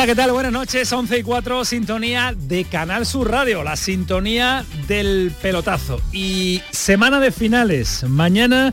[0.00, 0.32] Hola, ¿qué tal?
[0.32, 6.00] Buenas noches, 11 y 4, sintonía de Canal Sur Radio, la sintonía del pelotazo.
[6.10, 8.72] Y semana de finales, mañana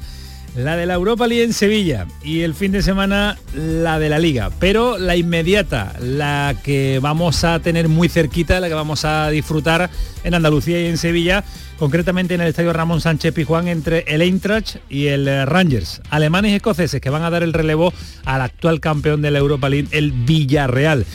[0.55, 4.19] la de la Europa League en Sevilla y el fin de semana la de la
[4.19, 4.51] Liga.
[4.59, 9.89] Pero la inmediata, la que vamos a tener muy cerquita, la que vamos a disfrutar
[10.27, 11.43] en Andalucía y en Sevilla,
[11.79, 16.51] concretamente en el estadio Ramón Sánchez Pijuán entre el Eintracht y el eh, Rangers, alemanes
[16.51, 17.93] y escoceses que van a dar el relevo
[18.25, 21.05] al actual campeón de la Europa League, el Villarreal.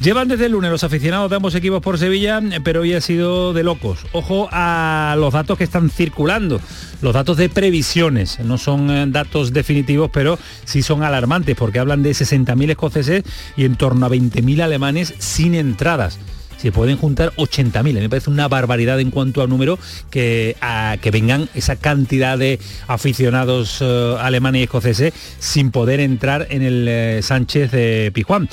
[0.00, 3.52] Llevan desde el lunes los aficionados de ambos equipos por Sevilla, pero hoy ha sido
[3.52, 4.00] de locos.
[4.12, 6.60] Ojo a los datos que están circulando,
[7.02, 12.02] los datos de previsiones, no son eh, datos definitivos, pero sí son alarmantes porque hablan
[12.02, 13.24] de 60.000 escoceses
[13.56, 16.18] y en torno a 20.000 alemanes sin entradas
[16.60, 17.94] se pueden juntar 80.000.
[17.94, 19.78] Me parece una barbaridad en cuanto a número
[20.10, 26.48] que, a, que vengan esa cantidad de aficionados eh, alemanes y escoceses sin poder entrar
[26.50, 28.48] en el eh, Sánchez de Pijuán.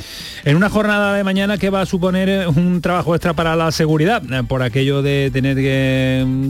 [0.46, 3.72] En una jornada de mañana que va a suponer eh, un trabajo extra para la
[3.72, 5.58] seguridad, por aquello de tener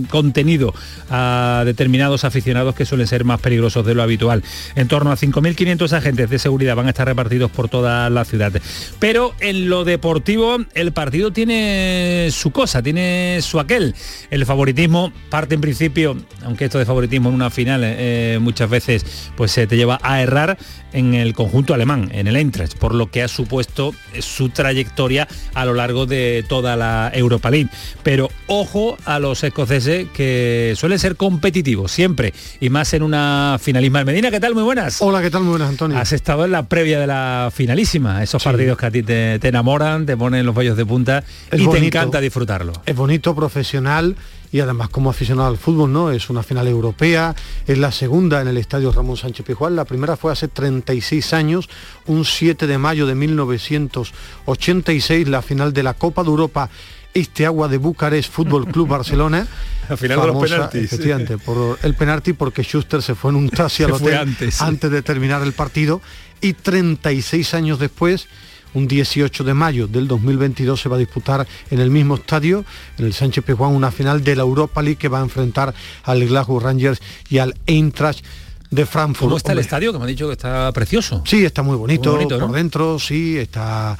[0.10, 0.74] contenido
[1.10, 4.44] a determinados aficionados que suelen ser más peligrosos de lo habitual.
[4.76, 8.54] En torno a 5.500 agentes de seguridad van a estar repartidos por toda la ciudad.
[9.00, 13.96] Pero en lo deportivo, el partido tiene tiene su cosa, tiene su aquel.
[14.30, 19.32] El favoritismo parte en principio, aunque esto de favoritismo en una final eh, muchas veces
[19.38, 20.58] pues se te lleva a errar
[20.92, 25.64] en el conjunto alemán, en el Eintracht, por lo que ha supuesto su trayectoria a
[25.64, 27.70] lo largo de toda la Europa League.
[28.04, 34.04] Pero ojo a los escoceses que suelen ser competitivos siempre y más en una finalisma.
[34.04, 34.54] Medina, ¿qué tal?
[34.54, 35.02] Muy buenas.
[35.02, 35.44] Hola, ¿qué tal?
[35.44, 35.98] Muy buenas, Antonio.
[35.98, 39.48] Has estado en la previa de la finalísima, esos partidos que a ti te, te
[39.48, 42.74] enamoran, te ponen los vellos de punta y te encanta disfrutarlo.
[42.86, 44.16] Es bonito, profesional
[44.52, 46.12] y además como aficionado al fútbol, ¿no?
[46.12, 50.16] Es una final europea, es la segunda en el estadio Ramón Sánchez Pijuán, la primera
[50.16, 51.70] fue hace 36 años,
[52.06, 56.70] un 7 de mayo de 1986, la final de la Copa de Europa
[57.14, 59.48] este agua de Bucarest Fútbol Club Barcelona.
[59.90, 60.84] Al final de los penaltis.
[60.84, 64.62] Efectivamente, por el penalti porque Schuster se fue en un taxi al hotel antes.
[64.62, 66.02] antes de terminar el partido
[66.42, 68.28] y 36 años después
[68.74, 72.66] un 18 de mayo del 2022 se va a disputar en el mismo estadio,
[72.98, 75.74] en el Sánchez Pizjuán, una final de la Europa League que va a enfrentar
[76.04, 78.24] al Glasgow Rangers y al Eintracht
[78.70, 79.30] de Frankfurt.
[79.30, 79.94] ¿Cómo está el estadio?
[79.94, 81.24] Que me ha dicho que está precioso.
[81.26, 83.98] Sí, está muy bonito, por dentro, sí, está,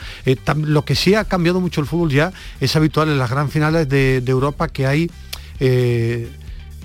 [0.58, 3.88] Lo que sí ha cambiado mucho el fútbol ya es habitual en las gran finales
[3.88, 5.12] de, Europa que hay...
[5.60, 6.30] Eh,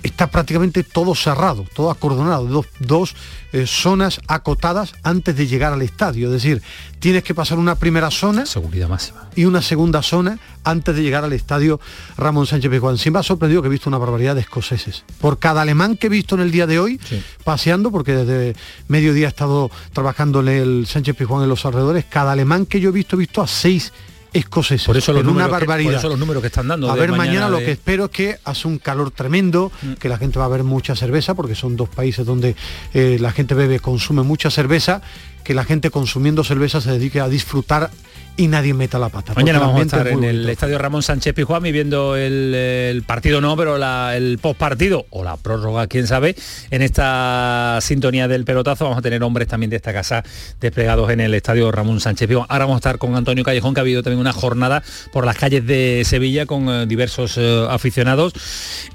[0.03, 3.15] está prácticamente todo cerrado, todo acordonado, dos, dos
[3.53, 6.27] eh, zonas acotadas antes de llegar al estadio.
[6.27, 6.61] Es decir,
[6.99, 11.23] tienes que pasar una primera zona seguridad máxima y una segunda zona antes de llegar
[11.23, 11.79] al estadio
[12.17, 12.97] Ramón Sánchez Pizjuán.
[12.97, 15.03] Sí me ha sorprendido que he visto una barbaridad de escoceses.
[15.19, 16.99] Por cada alemán que he visto en el día de hoy,
[17.43, 22.33] paseando, porque desde mediodía he estado trabajando en el Sánchez Pizjuán en los alrededores, cada
[22.33, 23.93] alemán que yo he visto, he visto a seis
[24.33, 24.85] escoceses.
[24.85, 25.89] Por eso los, números, una barbaridad.
[25.89, 26.89] Que, por eso los números que están dando.
[26.91, 29.93] A ver, mañana, lo que espero es que hace un calor tremendo, mm.
[29.93, 32.55] que la gente va a ver mucha cerveza, porque son dos países donde
[32.93, 35.01] eh, la gente bebe, consume mucha cerveza,
[35.43, 37.91] que la gente consumiendo cerveza se dedique a disfrutar
[38.35, 39.33] y nadie meta la pata.
[39.35, 43.77] Mañana vamos a estar en el estadio Ramón Sánchez Pijuán viendo el, partido no, pero
[44.11, 46.35] el post partido o la prórroga, quién sabe,
[46.71, 50.23] en esta sintonía del pelotazo vamos a tener hombres también de esta casa
[50.59, 52.47] desplegados en el estadio Ramón Sánchez Pijuán.
[52.49, 55.37] Ahora vamos a estar con Antonio Callejón, que ha habido también una jornada por las
[55.37, 58.33] calles de Sevilla con eh, diversos eh, aficionados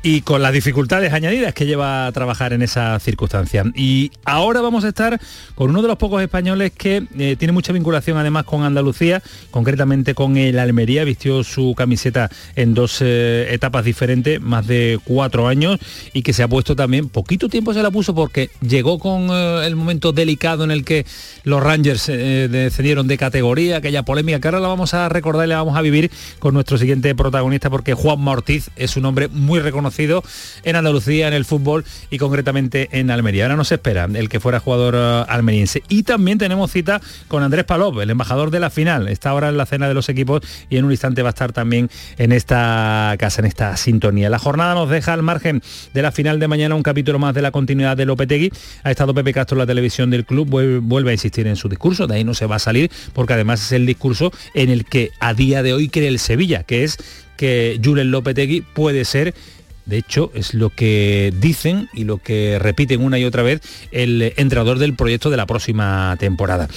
[0.02, 3.64] y con las dificultades añadidas que lleva a trabajar en esa circunstancia.
[3.74, 5.20] Y ahora vamos a estar
[5.54, 10.14] con uno de los pocos españoles que eh, tiene mucha vinculación además con Andalucía concretamente
[10.14, 15.78] con el Almería, vistió su camiseta en dos eh, etapas diferentes, más de cuatro años,
[16.12, 19.66] y que se ha puesto también, poquito tiempo se la puso porque llegó con eh,
[19.66, 21.06] el momento delicado en el que
[21.44, 25.50] los Rangers eh, descendieron de categoría, aquella polémica que ahora la vamos a recordar y
[25.50, 29.60] la vamos a vivir con nuestro siguiente protagonista, porque Juan Ortiz es un hombre muy
[29.60, 30.22] reconocido
[30.62, 33.44] en Andalucía, en el fútbol y concretamente en Almería.
[33.44, 34.94] Ahora nos espera el que fuera jugador
[35.28, 35.82] almeriense.
[35.88, 39.06] Y también también tenemos cita con Andrés Palop, el embajador de la final.
[39.18, 41.52] Está ahora en la cena de los equipos y en un instante va a estar
[41.52, 44.30] también en esta casa, en esta sintonía.
[44.30, 45.60] La jornada nos deja al margen
[45.92, 48.52] de la final de mañana un capítulo más de la continuidad de Lopetegui.
[48.84, 52.06] Ha estado Pepe Castro en la televisión del club, vuelve a insistir en su discurso,
[52.06, 55.10] de ahí no se va a salir, porque además es el discurso en el que
[55.18, 56.96] a día de hoy cree el Sevilla, que es
[57.36, 59.34] que Julen Lopetegui puede ser
[59.88, 64.34] de hecho, es lo que dicen y lo que repiten una y otra vez el
[64.36, 66.68] entrenador del proyecto de la próxima temporada.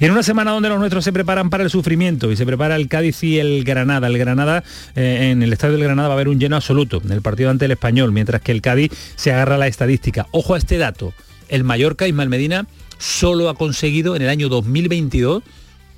[0.00, 2.88] En una semana donde los nuestros se preparan para el sufrimiento y se prepara el
[2.88, 4.06] Cádiz y el Granada.
[4.08, 7.10] El Granada, eh, en el estadio del Granada va a haber un lleno absoluto en
[7.10, 10.26] el partido ante el Español, mientras que el Cádiz se agarra a la estadística.
[10.32, 11.14] Ojo a este dato.
[11.48, 12.66] El Mallorca, Ismael Medina,
[12.98, 15.42] solo ha conseguido en el año 2022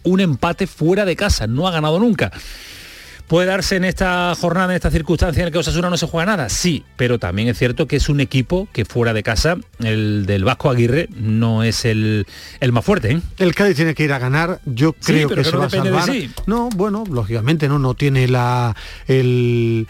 [0.04, 1.48] un empate fuera de casa.
[1.48, 2.30] No ha ganado nunca.
[3.30, 6.26] ¿Puede darse en esta jornada, en esta circunstancia en la que Osasuna no se juega
[6.26, 6.48] nada?
[6.48, 10.42] Sí, pero también es cierto que es un equipo que fuera de casa, el del
[10.42, 12.26] Vasco Aguirre, no es el,
[12.58, 13.12] el más fuerte.
[13.12, 13.20] ¿eh?
[13.38, 16.10] El Cádiz tiene que ir a ganar, yo creo que, se va a salvar.
[16.46, 18.74] No, bueno, lógicamente no, no tiene la...
[19.06, 19.86] El,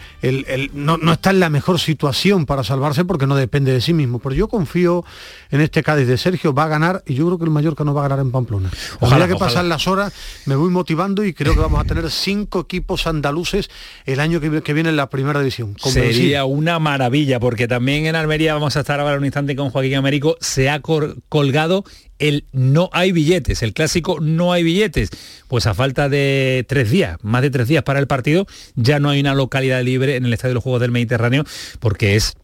[0.75, 4.19] no, no, está en la mejor situación para salvarse porque no depende de sí mismo,
[4.19, 5.03] pero yo confío
[5.49, 7.95] en este Cádiz de Sergio, va a ganar y yo creo que el Mallorca no
[7.95, 8.69] va a ganar en Pamplona.
[8.99, 10.13] Ojalá que pasan las horas,
[10.45, 13.69] me voy motivando y creo que vamos a tener cinco equipos andaluces luces
[14.05, 15.75] el año que, viene en la primera división.
[15.77, 19.95] Sería una maravilla, porque también en Almería vamos a estar ahora un instante con Joaquín
[19.95, 21.83] Américo, se ha colgado
[22.19, 25.09] el no hay billetes, el clásico no hay billetes.
[25.47, 28.45] Pues a falta de tres días, más de tres días para el partido,
[28.75, 31.43] ya no hay una localidad libre en el Estadio de los Juegos del Mediterráneo,
[31.79, 32.35] porque es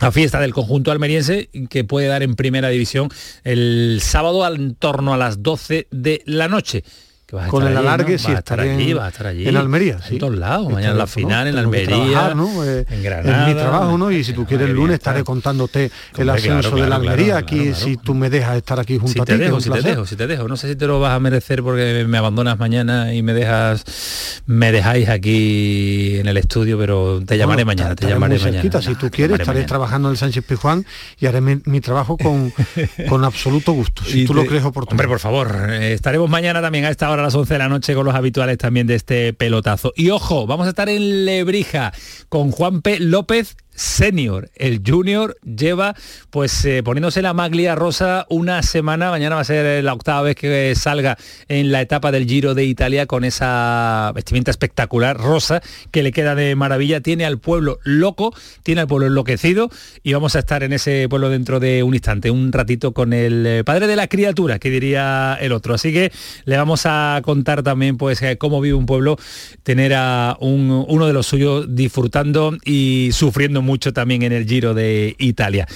[0.00, 3.08] la fiesta del conjunto almeriense que puede dar en primera división
[3.44, 6.82] el sábado en torno a las 12 de la noche
[7.48, 9.48] con el alargue va a estar allí, va a estar allí.
[9.48, 10.14] En Almería, sí.
[10.14, 12.34] En todos lados, mañana la final en Almería,
[12.64, 13.42] eh, en Granada.
[13.42, 14.10] Es mi trabajo, ¿no?
[14.10, 17.96] Y si tú quieres el lunes estaré contándote el ascenso de la Almería, aquí si
[17.96, 19.32] tú me dejas estar aquí junto a ti.
[19.32, 20.48] Te dejo, si te dejo, si te dejo.
[20.48, 23.84] No sé si te lo vas a merecer porque me abandonas mañana y me dejas
[24.46, 28.82] me dejáis aquí en el estudio, pero te llamaré mañana, te llamaré mañana.
[28.82, 30.84] si tú quieres, estaré trabajando en el Sánchez Pijuán
[31.18, 32.52] y haré mi, trabajo con,
[33.08, 34.92] con absoluto gusto, si tú lo crees oportuno.
[34.92, 37.68] Hombre, por favor, eh, estaremos mañana también a esta hora a las 11 de la
[37.68, 39.92] noche con los habituales también de este pelotazo.
[39.96, 41.92] Y ojo, vamos a estar en Lebrija
[42.28, 42.82] con Juan.
[42.98, 44.50] López senior.
[44.54, 45.94] El junior lleva
[46.30, 49.10] pues eh, poniéndose la maglia rosa una semana.
[49.10, 52.64] Mañana va a ser la octava vez que salga en la etapa del Giro de
[52.64, 57.00] Italia con esa vestimenta espectacular rosa que le queda de maravilla.
[57.00, 59.70] Tiene al pueblo loco, tiene al pueblo enloquecido
[60.02, 63.46] y vamos a estar en ese pueblo dentro de un instante, un ratito con el
[63.46, 65.74] eh, padre de la criatura, que diría el otro.
[65.74, 66.12] Así que
[66.44, 69.16] le vamos a contar también pues eh, cómo vive un pueblo
[69.62, 75.16] tener a uno de los suyos disfrutando y sufriendo mucho también en el Giro de
[75.18, 75.66] Italia.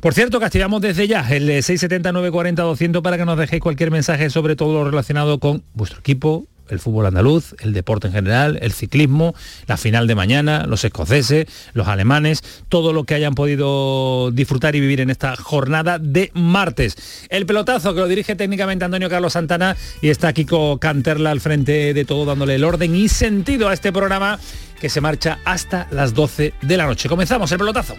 [0.00, 4.30] Por cierto, castigamos desde ya el 679 40 200 para que nos dejéis cualquier mensaje
[4.30, 8.72] sobre todo lo relacionado con vuestro equipo, el fútbol andaluz, el deporte en general, el
[8.72, 9.34] ciclismo,
[9.66, 14.80] la final de mañana, los escoceses, los alemanes, todo lo que hayan podido disfrutar y
[14.80, 17.26] vivir en esta jornada de martes.
[17.28, 21.94] El pelotazo que lo dirige técnicamente Antonio Carlos Santana y está Kiko Canterla al frente
[21.94, 24.38] de todo dándole el orden y sentido a este programa
[24.80, 27.08] que se marcha hasta las 12 de la noche.
[27.08, 27.96] Comenzamos el pelotazo.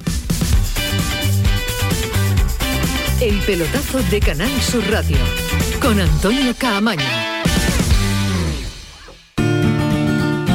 [3.19, 5.17] El pelotazo de Canal Sur Radio
[5.81, 7.36] con Antonio Caamaño.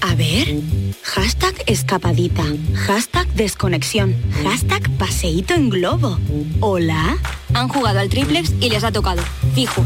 [0.00, 0.56] A ver.
[1.02, 2.44] Hashtag escapadita.
[2.74, 4.14] Hashtag desconexión.
[4.42, 6.18] Hashtag paseíto en globo.
[6.60, 7.16] Hola.
[7.54, 9.22] Han jugado al triplex y les ha tocado.
[9.54, 9.84] Fijo.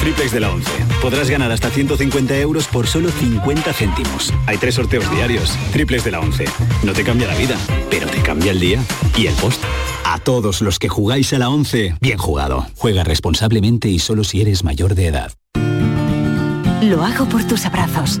[0.00, 0.70] triplex de la 11.
[1.02, 4.32] Podrás ganar hasta 150 euros por solo 50 céntimos.
[4.46, 5.50] Hay tres sorteos diarios.
[5.72, 6.44] Triplex de la 11.
[6.82, 7.56] No te cambia la vida,
[7.90, 8.82] pero te cambia el día
[9.16, 9.62] y el post.
[10.04, 12.66] A todos los que jugáis a la 11, bien jugado.
[12.76, 15.32] Juega responsablemente y solo si eres mayor de edad.
[16.82, 18.20] Lo hago por tus abrazos,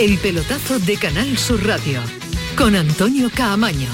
[0.00, 2.00] El pelotazo de Canal Sur Radio
[2.56, 3.90] con Antonio Caamaño.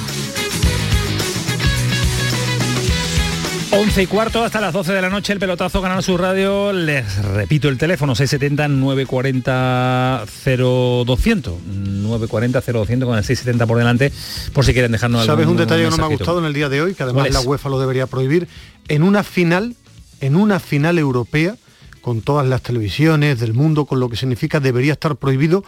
[3.73, 6.73] 11 y cuarto hasta las 12 de la noche el pelotazo Canal Sur Radio.
[6.73, 14.13] Les repito el teléfono 670 940 0200 940 0200 con el 670 por delante
[14.53, 16.69] por si quieren dejarnos ¿Sabes un detalle que no me ha gustado en el día
[16.69, 16.95] de hoy?
[16.95, 18.47] Que además la UEFA lo debería prohibir.
[18.87, 19.75] En una final,
[20.21, 21.57] en una final europea,
[22.01, 25.65] con todas las televisiones del mundo, con lo que significa, debería estar prohibido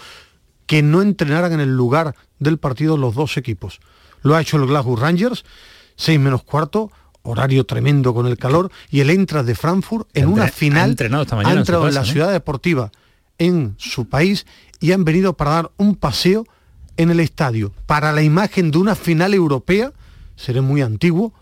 [0.69, 3.81] que no entrenaran en el lugar del partido los dos equipos.
[4.23, 5.45] Lo ha hecho el Glasgow Rangers,
[5.97, 10.49] 6 menos cuarto, horario tremendo con el calor, y el Eintracht de Frankfurt en una
[10.49, 12.93] final ha entrenado, esta mañana ha entrado en, en la ciudad deportiva
[13.39, 14.47] en su país
[14.79, 16.45] y han venido para dar un paseo
[16.99, 17.73] en el estadio.
[17.87, 19.93] Para la imagen de una final europea,
[20.37, 21.33] seré muy antiguo,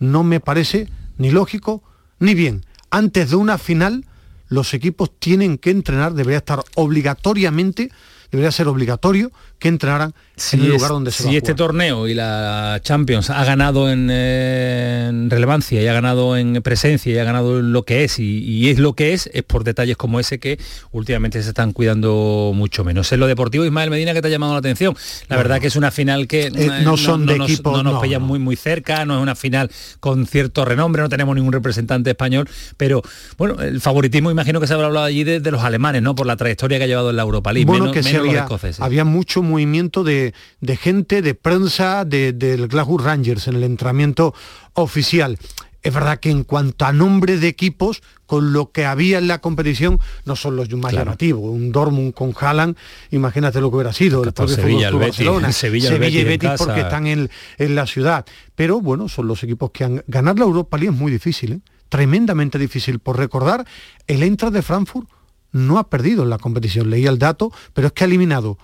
[0.00, 1.84] no me parece ni lógico
[2.18, 2.66] ni bien.
[2.90, 4.04] Antes de una final,
[4.48, 7.92] los equipos tienen que entrenar, debería estar obligatoriamente
[8.30, 9.30] debería ser obligatorio
[9.64, 13.42] que entraran si en el lugar donde se si este torneo y la Champions ha
[13.46, 17.84] ganado en, eh, en relevancia y ha ganado en presencia y ha ganado en lo
[17.84, 20.58] que es y, y es lo que es es por detalles como ese que
[20.92, 24.52] últimamente se están cuidando mucho menos en lo deportivo Ismael Medina que te ha llamado
[24.52, 24.94] la atención
[25.28, 28.00] la verdad que es una final que Eh, no son de equipos, no nos no,
[28.02, 28.26] pilla no.
[28.26, 32.46] muy muy cerca no es una final con cierto renombre no tenemos ningún representante español
[32.76, 33.00] pero
[33.38, 36.26] bueno el favoritismo imagino que se habrá hablado allí de, de los alemanes no por
[36.26, 38.40] la trayectoria que ha llevado en la Europa League bueno, menos, que menos los había,
[38.42, 38.80] escoceses.
[38.80, 44.34] había mucho movimiento de, de gente, de prensa, de- del Glasgow Rangers en el entrenamiento
[44.74, 45.38] oficial.
[45.82, 49.40] Es verdad que en cuanto a nombre de equipos, con lo que había en la
[49.42, 51.04] competición, no son los más Claro.
[51.04, 51.50] llamativos.
[51.52, 52.74] Un Dortmund con Haaland,
[53.10, 54.24] imagínate lo que hubiera sido.
[54.24, 57.06] El propio Sevilla, el Betis, Barcelona, Sevilla, el Sevilla y Betis en Betis porque están
[57.06, 58.24] en, en la ciudad.
[58.54, 60.02] Pero bueno, son los equipos que han...
[60.06, 61.60] Ganar la Europa League es muy difícil, ¿eh?
[61.90, 62.98] tremendamente difícil.
[62.98, 63.66] Por recordar,
[64.06, 65.06] el Eintracht de Frankfurt
[65.52, 66.88] no ha perdido en la competición.
[66.88, 68.56] Leía el dato, pero es que ha eliminado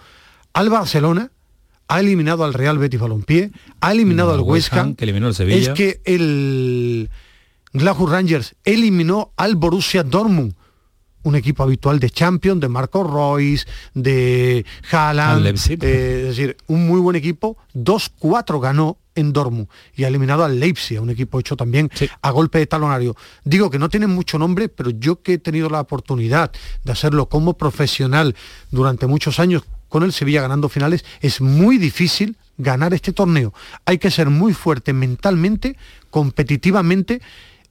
[0.52, 1.30] al Barcelona,
[1.88, 4.78] ha eliminado al Real Betis Balompié, ha eliminado No, al West Ham.
[4.78, 5.59] Ham, que eliminó al Sevilla.
[5.59, 7.11] Es que el
[7.73, 10.54] Glasgow Rangers eliminó al Borussia Dortmund,
[11.22, 16.86] un equipo habitual de Champions, de Marco Royce, de Al Haaland, eh, es decir, un
[16.86, 21.56] muy buen equipo, 2-4 ganó en Dortmund y ha eliminado al Leipzig, un equipo hecho
[21.56, 22.08] también Sí.
[22.22, 23.16] a golpe de talonario.
[23.44, 26.52] Digo que no tienen mucho nombre, pero yo que he tenido la oportunidad
[26.84, 28.34] de hacerlo como profesional
[28.70, 33.52] durante muchos años con el Sevilla ganando finales, es muy difícil ganar este torneo.
[33.84, 35.76] Hay que ser muy fuerte mentalmente,
[36.10, 37.20] competitivamente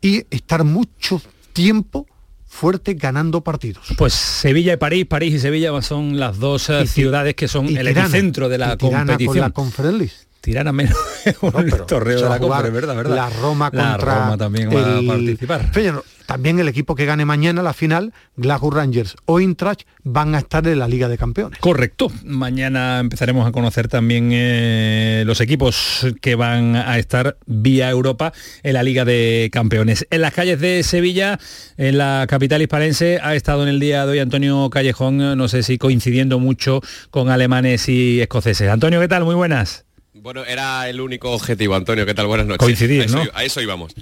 [0.01, 1.21] y estar mucho
[1.53, 2.05] tiempo
[2.49, 3.85] fuerte ganando partidos.
[3.97, 7.67] Pues Sevilla y París, París y Sevilla son las dos eh, Y ciudades que son
[7.77, 9.27] el epicentro de la competición.
[9.27, 10.53] Con la Conference League.
[10.53, 10.97] Tirana menos
[11.41, 12.95] No, pero torneo de la a Conference, ¿verdad?
[12.95, 13.15] ¿verdad?
[13.15, 15.71] La Roma La contra Roma también va a el participar.
[15.71, 16.05] Feyenoord.
[16.29, 20.67] También el equipo que gane mañana la final, Glasgow Rangers o Eintracht, van a estar
[20.67, 21.57] en la Liga de Campeones.
[21.57, 22.11] Correcto.
[22.23, 28.31] Mañana empezaremos a conocer también eh, los equipos que van a estar vía Europa
[28.61, 30.05] en la Liga de Campeones.
[30.11, 31.39] En las calles de Sevilla,
[31.77, 35.63] en la capital hispalense, ha estado en el día de hoy Antonio Callejón, no sé
[35.63, 38.69] si coincidiendo mucho con alemanes y escoceses.
[38.69, 39.25] Antonio, ¿qué tal?
[39.25, 39.88] Muy buenas.
[40.21, 42.05] Bueno, era el único objetivo, Antonio.
[42.05, 42.27] ¿Qué tal?
[42.27, 42.59] Buenas noches.
[42.59, 43.31] Coincidir, a eso, ¿no?
[43.33, 43.93] A eso íbamos.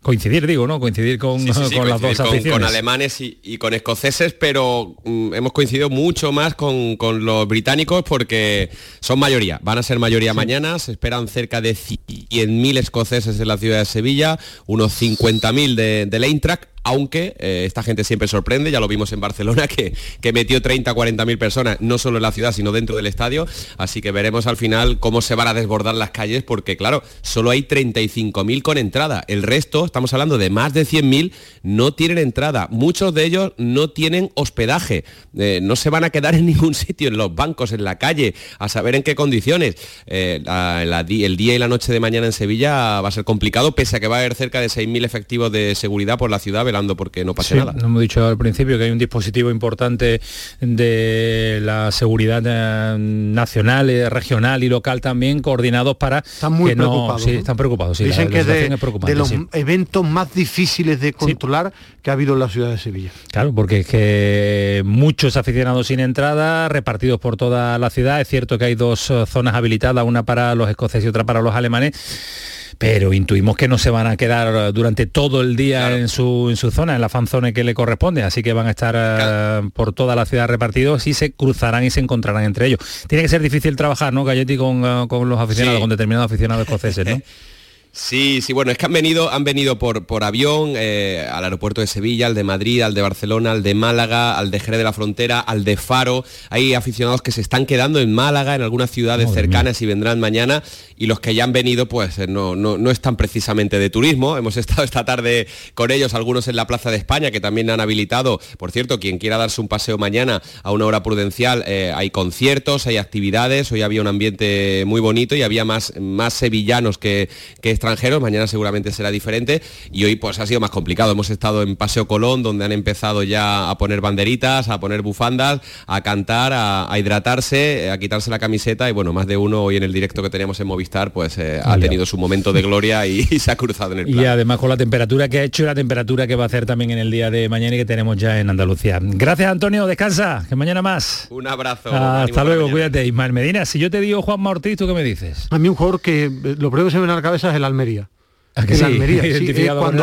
[0.00, 0.78] Coincidir, digo, ¿no?
[0.78, 2.52] Coincidir con, Sí, sí, sí, con las dos con, aficiones.
[2.52, 7.48] con alemanes y, y con escoceses, pero mm, hemos coincidido mucho más con, con los
[7.48, 8.70] británicos porque
[9.00, 9.58] son mayoría.
[9.62, 10.78] Van a ser mayoría mañana.
[10.78, 16.24] Se esperan cerca de 100.000 escoceses en la ciudad de Sevilla, unos 50.000 de, del
[16.24, 16.64] Eintracht.
[16.88, 19.92] Aunque eh, esta gente siempre sorprende, ya lo vimos en Barcelona, que,
[20.22, 23.46] que metió 30 40 mil personas, no solo en la ciudad, sino dentro del estadio,
[23.76, 27.50] así que veremos al final cómo se van a desbordar las calles, porque claro, solo
[27.50, 32.68] hay 35.000 con entrada, el resto, estamos hablando de más de 100.000, no tienen entrada,
[32.70, 35.04] muchos de ellos no tienen hospedaje,
[35.36, 38.34] eh, no se van a quedar en ningún sitio, en los bancos, en la calle,
[38.58, 39.74] a saber en qué condiciones.
[40.06, 43.96] Eh, el día y la noche de mañana en Sevilla va a ser complicado, pese
[43.96, 46.96] a que va a haber cerca de 6.000 efectivos de seguridad por la ciudad velando
[46.96, 47.72] porque no pase nada.
[47.72, 50.20] Nos hemos dicho al principio que hay un dispositivo importante
[50.60, 57.22] de la seguridad eh, nacional, eh, regional y local también coordinados para están muy preocupados,
[57.22, 57.98] sí, están preocupados.
[57.98, 62.48] Dicen que de, de, los eventos más difíciles de controlar que ha habido en la
[62.48, 63.10] ciudad de Sevilla.
[63.32, 68.20] Claro, porque es que muchos aficionados sin entrada, repartidos por toda la ciudad.
[68.20, 71.42] Es cierto que hay dos eh, zonas habilitadas, una para los escoceses y otra para
[71.42, 76.08] los alemanes pero intuimos que no se van a quedar durante todo el día en,
[76.08, 78.94] su, en su zona, en la fanzone que le corresponde, así que van a estar
[78.96, 82.80] eh, por toda la ciudad repartidos y se cruzarán y se encontrarán entre ellos.
[83.06, 86.66] Tiene que ser difícil trabajar, ¿no, Galletti, con, eh, con los aficionados, con determinados aficionados
[86.66, 87.20] escoceses, ¿no?
[87.92, 91.80] Sí, sí, bueno, es que han venido, han venido por, por avión eh, al aeropuerto
[91.80, 94.84] de Sevilla, al de Madrid, al de Barcelona, al de Málaga, al de Jerez de
[94.84, 96.24] la Frontera, al de Faro.
[96.50, 100.62] Hay aficionados que se están quedando en Málaga, en algunas ciudades cercanas y vendrán mañana.
[100.96, 104.36] Y los que ya han venido, pues eh, no, no, están precisamente de turismo.
[104.36, 107.80] Hemos estado esta tarde con ellos, algunos en la Plaza de España, que también han
[107.80, 108.38] habilitado.
[108.58, 112.86] Por cierto, quien quiera darse un paseo mañana a una hora prudencial, eh, hay conciertos,
[112.86, 113.72] hay actividades.
[113.72, 117.28] Hoy había un ambiente muy bonito y había más, más sevillanos que,
[117.60, 121.12] que extranjeros mañana seguramente será diferente y hoy pues ha sido más complicado.
[121.12, 125.60] Hemos estado en Paseo Colón, donde han empezado ya a poner banderitas, a poner bufandas,
[125.86, 129.84] a cantar, a, hidratarse, a quitarse la camiseta y bueno, más de uno hoy en
[129.84, 133.22] el directo que teníamos en Movistar pues eh, ha tenido su momento de gloria y,
[133.38, 134.24] se ha cruzado en el plan.
[134.24, 136.66] Y además con la temperatura que ha hecho y la temperatura que va a hacer
[136.66, 138.98] también en el día de mañana y que tenemos ya en Andalucía.
[139.00, 141.28] Gracias Antonio, descansa, que mañana más.
[141.30, 141.90] Un abrazo.
[141.92, 143.06] Hasta luego, cuídate.
[143.06, 145.46] Ismael Medina, si yo te digo Juan Ortiz, ¿tú qué me dices?
[145.50, 147.50] A mí un jugador que eh, lo primero que se me viene a la cabeza
[147.50, 148.10] es el Almería.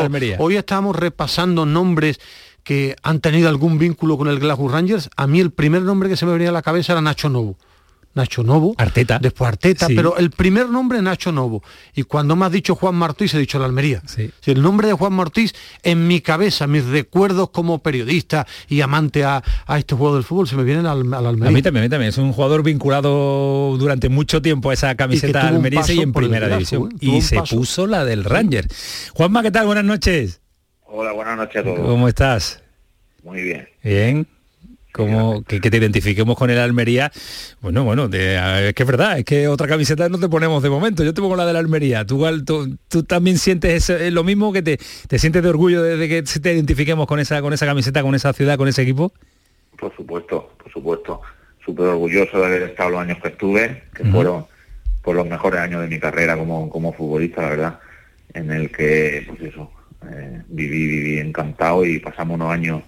[0.01, 0.37] Almería.
[0.39, 2.19] Hoy estamos repasando nombres
[2.63, 5.09] que han tenido algún vínculo con el Glasgow Rangers.
[5.15, 7.57] A mí el primer nombre que se me venía a la cabeza era Nacho Novo.
[8.15, 11.61] Nacho Novo, Arteta, después Arteta, pero el primer nombre Nacho Novo.
[11.93, 14.01] Y cuando me has dicho Juan Martí, se ha dicho la Almería.
[14.07, 15.51] Si el nombre de Juan Martí,
[15.83, 19.43] en mi cabeza, mis recuerdos como periodista y amante a,
[19.77, 21.49] este juego del fútbol, se me vienen al, al, Almería.
[21.49, 22.09] A mí también, a mí también.
[22.09, 26.93] Es un jugador vinculado durante mucho tiempo a esa camiseta almeriense y en primera división.
[27.01, 28.67] y se puso la del Ranger.
[29.13, 29.65] Juanma, ¿qué tal?
[29.65, 30.39] Buenas noches.
[30.85, 31.79] Hola, buenas noches a todos.
[31.81, 32.63] ¿Cómo estás?
[33.23, 33.67] Muy bien.
[33.83, 34.27] Bien
[34.95, 37.11] como que, te identifiquemos con el Almería.
[37.59, 41.03] Bueno, bueno, es que es verdad, es que otra camiseta no te ponemos de momento.
[41.03, 42.05] Yo te pongo la de la Almería.
[42.05, 42.25] ¿Tú,
[42.87, 44.79] tú, también sientes lo mismo que te,
[45.09, 48.31] te, sientes de orgullo de, que te identifiquemos con esa, con esa camiseta, con esa
[48.31, 49.11] ciudad, con ese equipo?
[49.77, 51.21] Por supuesto, por supuesto.
[51.65, 54.45] Súper orgulloso de haber estado los años que estuve, que fueron
[55.01, 57.79] por los mejores años de mi carrera como, como futbolista, la verdad,
[58.33, 59.71] en el que, pues eso,
[60.09, 62.81] eh, viví, viví encantado y pasamos unos años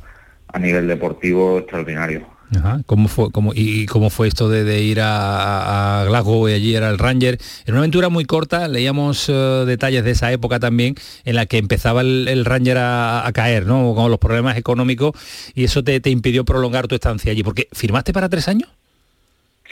[0.47, 2.37] a nivel deportivo extraordinario.
[2.85, 6.97] ¿Cómo fue, cómo, ¿Y cómo fue esto de, ir a, Glasgow y allí era el
[6.97, 7.37] Ranger?
[7.65, 11.57] En una aventura muy corta, leíamos eh, detalles de esa época también, en la que
[11.57, 13.93] empezaba el, Ranger a, caer, ¿no?
[13.95, 15.13] Con los problemas económicos,
[15.55, 17.43] y eso te, impidió prolongar tu estancia allí.
[17.43, 18.69] porque ¿Firmaste para tres años?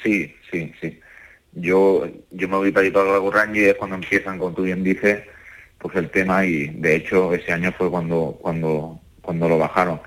[0.04, 1.00] Sí, sí, sí.
[1.54, 4.64] Yo, yo me voy para ir para Glasgow Ranger y es cuando empiezan, como tú
[4.64, 5.24] bien dices,
[5.78, 10.02] pues el tema, y de hecho ese año fue cuando, cuando, cuando lo bajaron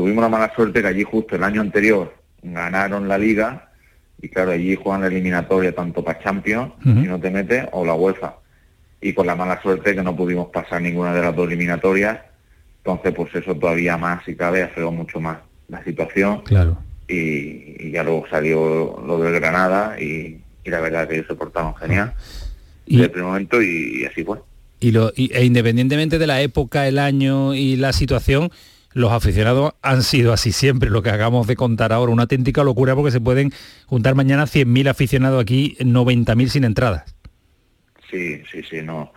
[0.00, 3.68] tuvimos la mala suerte que allí justo el año anterior ganaron la liga
[4.20, 7.94] y claro, allí juegan la eliminatoria tanto para Champions, si no te metes, o la
[7.94, 8.36] UEFA.
[9.00, 12.18] Y con la mala suerte que no pudimos pasar ninguna de las dos eliminatorias,
[12.78, 16.42] entonces pues eso todavía más, si cabe, afectó mucho más la situación.
[16.42, 16.78] Claro.
[17.06, 22.12] Y, ya luego salió lo de Granada y, la verdad que ellos se portaron genial
[22.84, 24.38] y, desde el primer momento y, así fue.
[24.80, 28.50] Y, lo, e independientemente de la época, el año y la situación,
[28.98, 32.94] los aficionados han sido así siempre, lo que hagamos de contar ahora, una auténtica locura
[32.94, 33.52] porque se pueden
[33.86, 37.14] juntar mañana 100.000 aficionados aquí, 90.000 sin entradas.
[38.10, 39.12] Sí, sí, sí, no.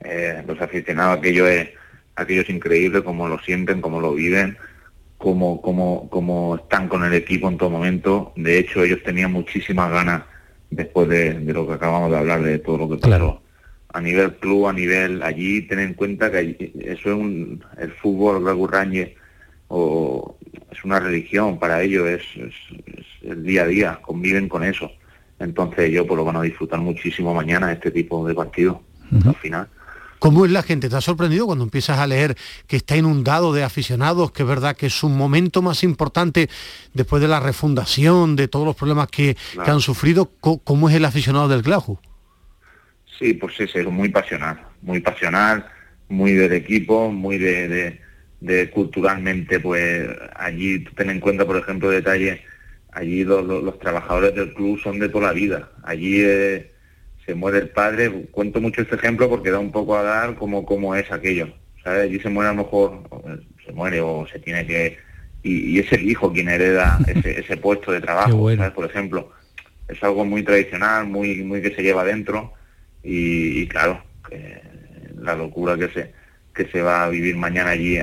[0.00, 1.68] Eh, los aficionados, aquello es,
[2.14, 4.56] aquello es increíble, como lo sienten, como lo viven,
[5.18, 8.32] como, como, como están con el equipo en todo momento.
[8.36, 10.22] De hecho, ellos tenían muchísimas ganas
[10.70, 13.42] después de, lo que acabamos de hablar, de todo lo que pasó
[13.96, 18.44] a nivel club, a nivel allí, ten en cuenta que eso es un, el fútbol
[18.54, 19.14] Gurrañe
[19.68, 20.36] o
[20.70, 22.22] es una religión para ellos, es,
[23.22, 24.90] el día a día, conviven con eso.
[25.38, 28.82] Entonces ellos pues lo van a disfrutar muchísimo mañana este tipo de partido,
[29.24, 29.68] al final.
[30.18, 30.88] ¿Cómo es la gente?
[30.88, 34.74] ¿Te ha sorprendido cuando empiezas a leer que está inundado de aficionados, que es verdad
[34.74, 36.48] que es un momento más importante
[36.94, 40.30] después de la refundación, de todos los problemas que, han sufrido?
[40.40, 42.00] ¿Cómo es el aficionado del Glasgow?
[43.18, 45.66] Sí, pues es, es muy pasional, muy pasional,
[46.08, 48.00] muy del equipo, muy de, de,
[48.72, 52.40] culturalmente, pues allí ten en cuenta, por ejemplo, detalles,
[52.92, 56.70] allí los, trabajadores del club son de toda la vida, allí eh,
[57.24, 60.64] se muere el padre, cuento mucho este ejemplo porque da un poco a dar cómo,
[60.64, 61.48] cómo es aquello,
[61.82, 62.04] ¿sabes?
[62.04, 63.02] Allí se muere a lo mejor,
[63.64, 64.98] se muere o se tiene que...
[65.42, 68.72] Y, es el hijo quien hereda ese, puesto de trabajo, ¿sabes?
[68.72, 69.30] Por ejemplo,
[69.88, 72.52] es algo muy tradicional, muy, muy que se lleva dentro
[73.02, 74.02] y, claro,
[75.20, 76.12] la locura que se,
[76.56, 77.98] que se va a vivir mañana allí,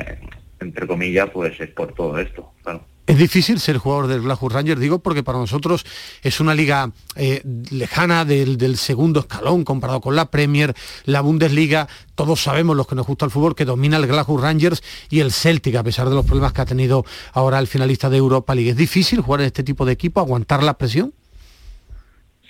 [0.59, 2.85] entre comillas, pues es por todo esto, claro.
[3.05, 5.85] Es difícil ser jugador del Glasgow Rangers, digo, porque para nosotros
[6.21, 11.89] es una liga eh, lejana del, segundo escalón comparado con la Premier, la Bundesliga.
[12.15, 15.33] Todos sabemos, los que nos gusta el fútbol, que domina el Glasgow Rangers y el
[15.33, 18.69] Celtic, a pesar de los problemas que ha tenido ahora el finalista de Europa League.
[18.69, 21.13] ¿Es difícil jugar en este tipo de equipo, aguantar la presión?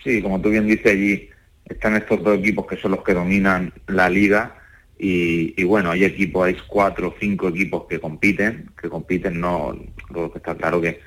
[0.03, 1.29] Sí, como tú bien dices allí,
[1.65, 4.62] están estos dos equipos que son los que dominan la liga
[5.05, 9.77] y, bueno, hay equipos, hay cuatro o cinco equipos que compiten, que compiten, no,
[10.09, 11.01] lo que está claro que,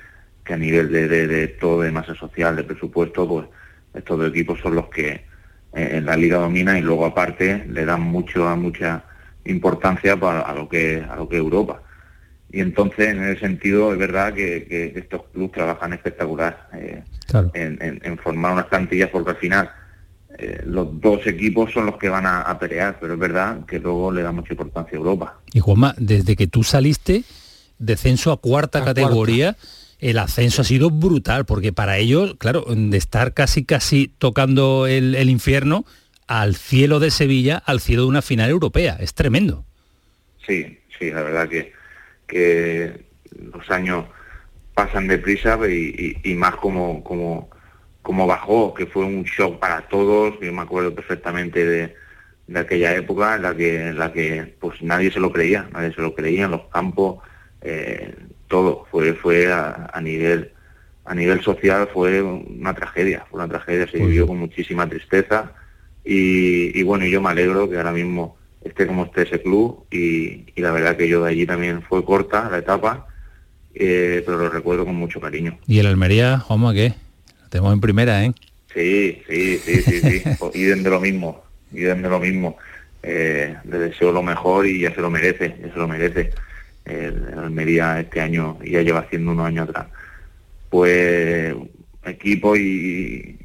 [0.45, 3.47] que a nivel de, de, todo de masa social, de presupuesto, pues
[3.95, 5.23] estos dos equipos son los que eh,
[5.73, 9.03] en la liga dominan y luego aparte le dan mucho mucha
[9.45, 11.81] importancia para, a lo que a lo que Europa.
[12.51, 17.03] Y entonces, en ese sentido, es verdad que, estos clubes trabajan espectacular eh,
[17.55, 19.71] en, formar unas plantillas, porque al final
[20.39, 24.11] eh, los dos equipos son los que van a, pelear, pero es verdad que luego
[24.11, 25.39] le da mucha importancia a Europa.
[25.51, 27.23] Y Juanma, desde que tú saliste,
[27.79, 29.57] descenso a cuarta categoría,
[29.99, 35.27] el ascenso ha sido brutal, porque para ellos, claro, de estar casi casi tocando el,
[35.27, 35.85] infierno
[36.27, 39.65] al cielo de Sevilla, al cielo de una final europea, es tremendo.
[40.45, 41.73] Sí, sí, la verdad que,
[42.27, 43.05] que
[43.53, 44.05] los años
[44.75, 47.49] pasan deprisa y, y más como, como
[48.07, 51.93] como bajó, que fue un shock para todos, yo me acuerdo perfectamente de,
[52.57, 55.99] aquella época en la que, en la que pues nadie se lo creía, nadie se
[55.99, 57.17] lo creía en los campos,
[57.61, 58.15] eh,
[58.47, 60.51] todo, fue, fue a, nivel
[61.03, 65.51] a nivel social fue una tragedia, fue una tragedia, se vivió con muchísima tristeza
[66.05, 70.71] y, bueno, yo me alegro que ahora mismo esté como esté ese club y, la
[70.71, 73.07] verdad que yo de allí también fue corta la etapa,
[73.73, 75.59] eh, pero lo recuerdo con mucho cariño.
[75.67, 76.93] ¿Y el Almería, Juanma, qué?
[77.49, 78.33] Tenemos en primera, ¿eh?
[78.73, 80.23] Sí, sí, sí, sí, sí.
[80.53, 82.57] y de lo mismo, y de lo mismo.
[83.03, 86.31] Eh, le deseo lo mejor y ya se lo merece, ya se lo merece.
[86.85, 89.87] El, Almería este año ya lleva haciendo unos años atrás.
[90.69, 91.55] Pues
[92.05, 93.37] equipo y,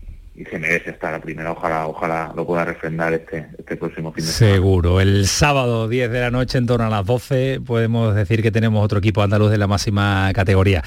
[0.42, 1.52] y se merece estar la primera.
[1.52, 4.56] Ojalá, ojalá lo pueda refrendar este, este próximo fin de semana.
[4.56, 5.00] Seguro.
[5.00, 8.84] El sábado 10 de la noche, en torno a las 12, podemos decir que tenemos
[8.84, 10.82] otro equipo andaluz de la máxima categoría.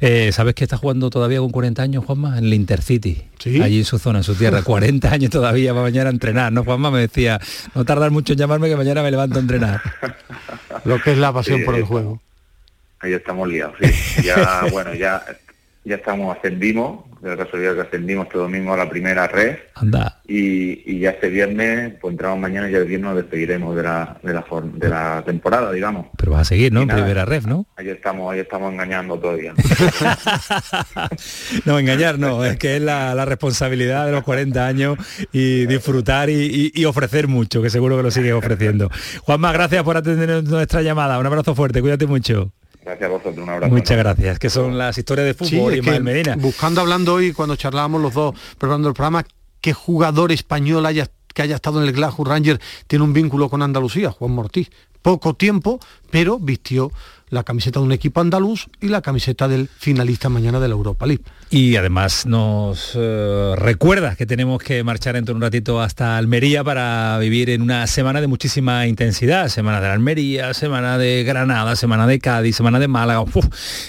[0.00, 2.38] Eh, ¿Sabes que está jugando todavía con 40 años, Juanma?
[2.38, 3.22] En el Intercity.
[3.38, 3.62] ¿Sí?
[3.62, 4.62] Allí en su zona, en su tierra.
[4.64, 6.64] 40 años todavía para mañana a entrenar, ¿no?
[6.64, 7.40] Juanma me decía,
[7.74, 9.80] no tardar mucho en llamarme que mañana me levanto a entrenar.
[10.84, 12.20] Lo que es la pasión por el juego.
[12.98, 14.22] Ahí estamos liados, sí.
[14.22, 15.22] Ya, bueno, ya,
[15.86, 19.56] ya estamos, ascendimos, de la casualidad que ascendimos este domingo a la primera red.
[19.74, 20.20] Anda.
[20.26, 24.18] Y, ya este viernes, pues entramos mañana y ya el viernes nos despediremos de la,
[24.22, 24.44] de la,
[24.74, 26.06] de la temporada, digamos.
[26.16, 26.82] Pero vas a seguir, ¿no?
[26.82, 27.66] En primera red, ¿no?
[27.76, 29.54] Ahí estamos, ahí estamos engañando todavía.
[31.64, 34.98] no, engañar no, es que es la, responsabilidad de los 40 años
[35.32, 38.90] y disfrutar y, ofrecer mucho, que seguro que lo sigues ofreciendo.
[39.22, 41.18] Juanma, gracias por atender nuestra llamada.
[41.18, 42.52] Un abrazo fuerte, cuídate mucho.
[42.86, 43.74] Gracias a vosotros, un abrazo.
[43.74, 46.36] Muchas gracias, que son las historias de fútbol y Medina.
[46.38, 49.24] Buscando, hablando hoy, cuando charlábamos los dos, preparando el programa,
[49.60, 53.60] qué jugador español haya que haya estado en el Glasgow Ranger tiene un vínculo con
[53.60, 54.70] Andalucía, Juan Mortiz.
[55.06, 55.78] Poco tiempo,
[56.10, 56.90] pero vistió
[57.30, 61.06] la camiseta de un equipo andaluz y la camiseta del finalista mañana de la Europa
[61.06, 61.24] League.
[61.50, 66.64] Y además nos eh, recuerda que tenemos que marchar dentro de un ratito hasta Almería
[66.64, 69.48] para vivir en una semana de muchísima intensidad.
[69.48, 73.24] Semana de Almería, semana de Granada, semana de Cádiz, semana de Málaga,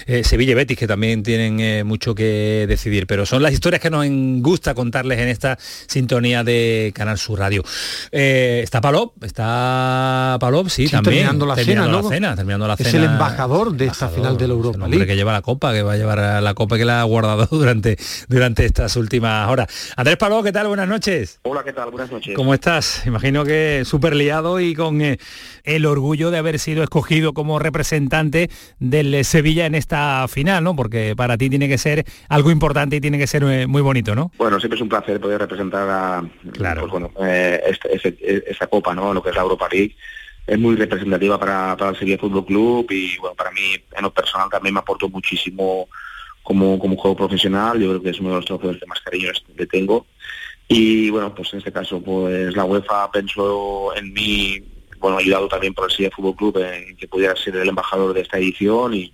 [0.06, 3.06] eh, Sevilla y Betis que también tienen eh, mucho que decidir.
[3.06, 4.06] Pero son las historias que nos
[4.40, 7.64] gusta contarles en esta sintonía de Canal Sur Radio.
[8.12, 11.07] está Palop, está Palop, sí, también.
[11.08, 14.88] Terminando la cena, la cena, terminando la cena embajador de esta final de la Europa
[14.88, 15.06] League.
[15.06, 17.96] que lleva la copa, que va a llevar la copa que la ha guardado durante,
[18.28, 19.92] durante estas últimas horas.
[19.96, 20.68] Andrés Paló, ¿qué tal?
[20.68, 21.40] Buenas noches.
[21.42, 21.90] Hola, ¿qué tal?
[21.90, 22.34] Buenas noches.
[22.34, 23.06] ¿Cómo estás?
[23.06, 25.18] Imagino que súper liado y con eh,
[25.64, 30.76] el orgullo de haber sido escogido como representante del Sevilla en esta final, ¿no?
[30.76, 34.14] Porque para ti tiene que ser algo importante y tiene que ser eh, muy bonito,
[34.14, 34.30] ¿no?
[34.38, 36.88] Bueno, siempre es un placer poder representar a, claro.
[36.88, 39.12] Pues, eh, este, esta copa, ¿no?
[39.12, 39.96] Lo que es la Europa League
[40.48, 44.10] es muy representativa para, para el Sevilla Fútbol Club y bueno, para mí en lo
[44.12, 45.88] personal también me aportó muchísimo
[46.42, 49.30] como, como juego profesional, yo creo que es uno de los trofeos que más cariño
[49.54, 50.06] le tengo.
[50.66, 54.58] Y bueno, pues en este caso pues la UEFA pensó en mí,
[54.98, 58.22] bueno, ayudado también por el Sevilla Fútbol Club en que pudiera ser el embajador de
[58.22, 59.12] esta edición y,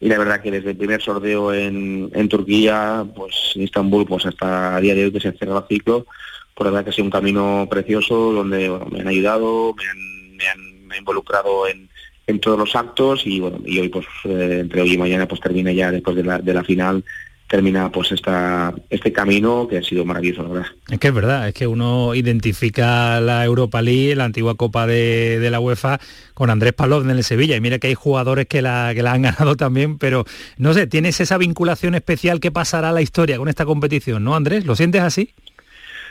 [0.00, 4.24] y la verdad que desde el primer sorteo en, en Turquía, pues en Estambul, pues
[4.24, 6.06] hasta el día de hoy que se cierra el ciclo,
[6.54, 10.36] por la verdad que ha sido un camino precioso donde me han ayudado, me han,
[10.36, 11.88] me han involucrado en,
[12.26, 15.40] en todos los actos y bueno, y hoy pues eh, entre hoy y mañana pues
[15.40, 17.04] termina ya después de la, de la final
[17.50, 20.70] termina pues esta, este camino que ha sido maravilloso, la verdad.
[20.88, 25.40] Es que es verdad, es que uno identifica la Europa League, la antigua Copa de,
[25.40, 25.98] de la UEFA,
[26.32, 27.56] con Andrés Palov en el Sevilla.
[27.56, 30.24] Y mira que hay jugadores que la, que la han ganado también, pero
[30.58, 34.36] no sé, tienes esa vinculación especial que pasará a la historia con esta competición, ¿no,
[34.36, 34.64] Andrés?
[34.64, 35.34] ¿Lo sientes así?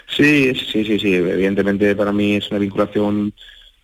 [0.09, 1.13] Sí, sí, sí, sí.
[1.13, 3.33] Evidentemente para mí es una vinculación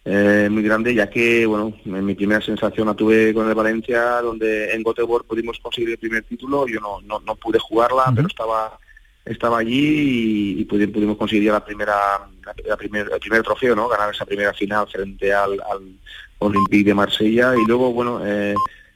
[0.05, 4.71] eh, muy grande, ya que, bueno, mi primera sensación la tuve con el Valencia, donde
[4.71, 8.79] en Göteborg pudimos conseguir el primer título, yo no, no, no pude jugarla, pero estaba
[9.25, 11.95] estaba allí y, pudimos conseguir la primera,
[12.65, 13.87] la, primer, el primer trofeo, ¿no?
[13.87, 15.95] Ganar esa primera final frente al, al
[16.39, 17.55] Olympique de Marsella.
[17.55, 18.53] Y luego, bueno, eh,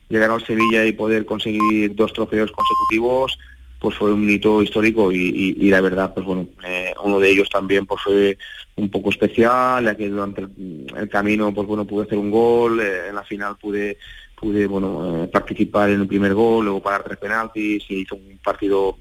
[0.08, 3.39] llegar al Sevilla y poder conseguir dos trofeos consecutivos,
[3.80, 7.86] pues fue un hito histórico y, la verdad, pues bueno, eh, uno de ellos también
[7.86, 8.38] pues fue
[8.76, 13.08] un poco especial, ya que durante el, camino, pues bueno, pude hacer un gol, eh,
[13.10, 13.98] en la final pude
[14.36, 18.39] pude bueno eh, participar en el primer gol, luego parar tres penaltis y hizo un
[18.44, 19.00] partido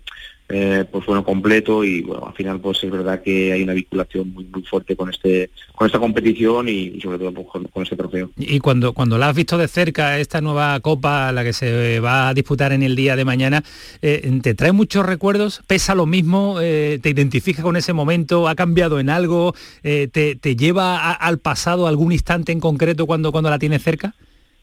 [0.51, 4.33] eh, pues bueno completo y bueno al final pues es verdad que hay una vinculación
[4.33, 8.31] muy muy fuerte con este con esta competición y, sobre todo pues, con, este trofeo.
[8.39, 12.31] Y cuando cuando la has visto de cerca esta nueva copa la que se va
[12.31, 13.63] a disputar en el día de mañana
[14.01, 18.55] eh, te trae muchos recuerdos pesa lo mismo eh, te identifica con ese momento ha
[18.55, 23.59] cambiado en algo te, te, lleva al pasado algún instante en concreto cuando cuando la
[23.59, 24.15] tienes cerca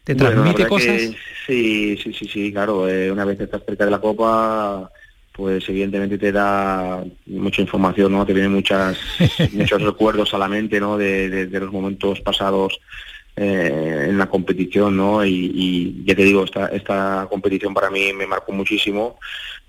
[0.03, 0.99] te transmite cosas
[1.45, 2.87] sí sí sí sí claro.
[3.11, 4.89] Una vez que estás cerca de la copa
[5.35, 8.25] pues evidentemente te da mucha información, ¿no?
[8.25, 8.97] Te vienen muchas,
[9.51, 10.97] muchos recuerdos a la mente, ¿no?
[10.97, 12.79] De, de los momentos pasados
[13.37, 15.25] eh, en la competición, ¿no?
[15.25, 19.19] Y, ya te digo, esta, esta competición para mí me marcó muchísimo.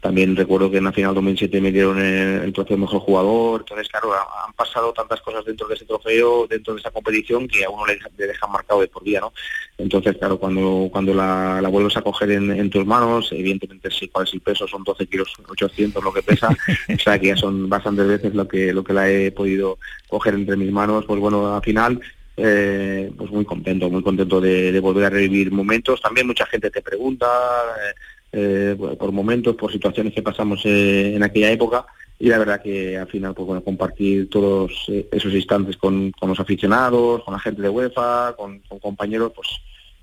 [0.00, 3.60] También recuerdo que en la final 2007 me dieron el, trofeo mejor jugador.
[3.60, 7.64] Entonces, claro, han pasado tantas cosas dentro de ese trofeo, dentro de esa competición, que
[7.64, 9.32] a uno le, deja marcado de por día, ¿no?
[9.78, 14.34] Entonces, claro, cuando, cuando la, vuelves a coger en, tus manos, evidentemente sí, cuál es
[14.34, 16.48] el peso, son 12 kilos 800 lo que pesa,
[16.94, 19.78] o sea que ya son bastantes veces lo que, lo que la he podido
[20.08, 22.00] coger entre mis manos, pues bueno, al final
[22.38, 26.00] eh, pues muy contento, muy contento de, volver a revivir momentos.
[26.02, 27.94] También mucha gente te pregunta eh,
[28.38, 31.86] eh, por momentos, por situaciones que pasamos en aquella época
[32.18, 37.24] y la verdad que al final pues bueno compartir todos esos instantes con, los aficionados,
[37.24, 39.48] con la gente de UEFA, con, compañeros, pues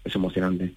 [0.04, 0.74] es emocionante.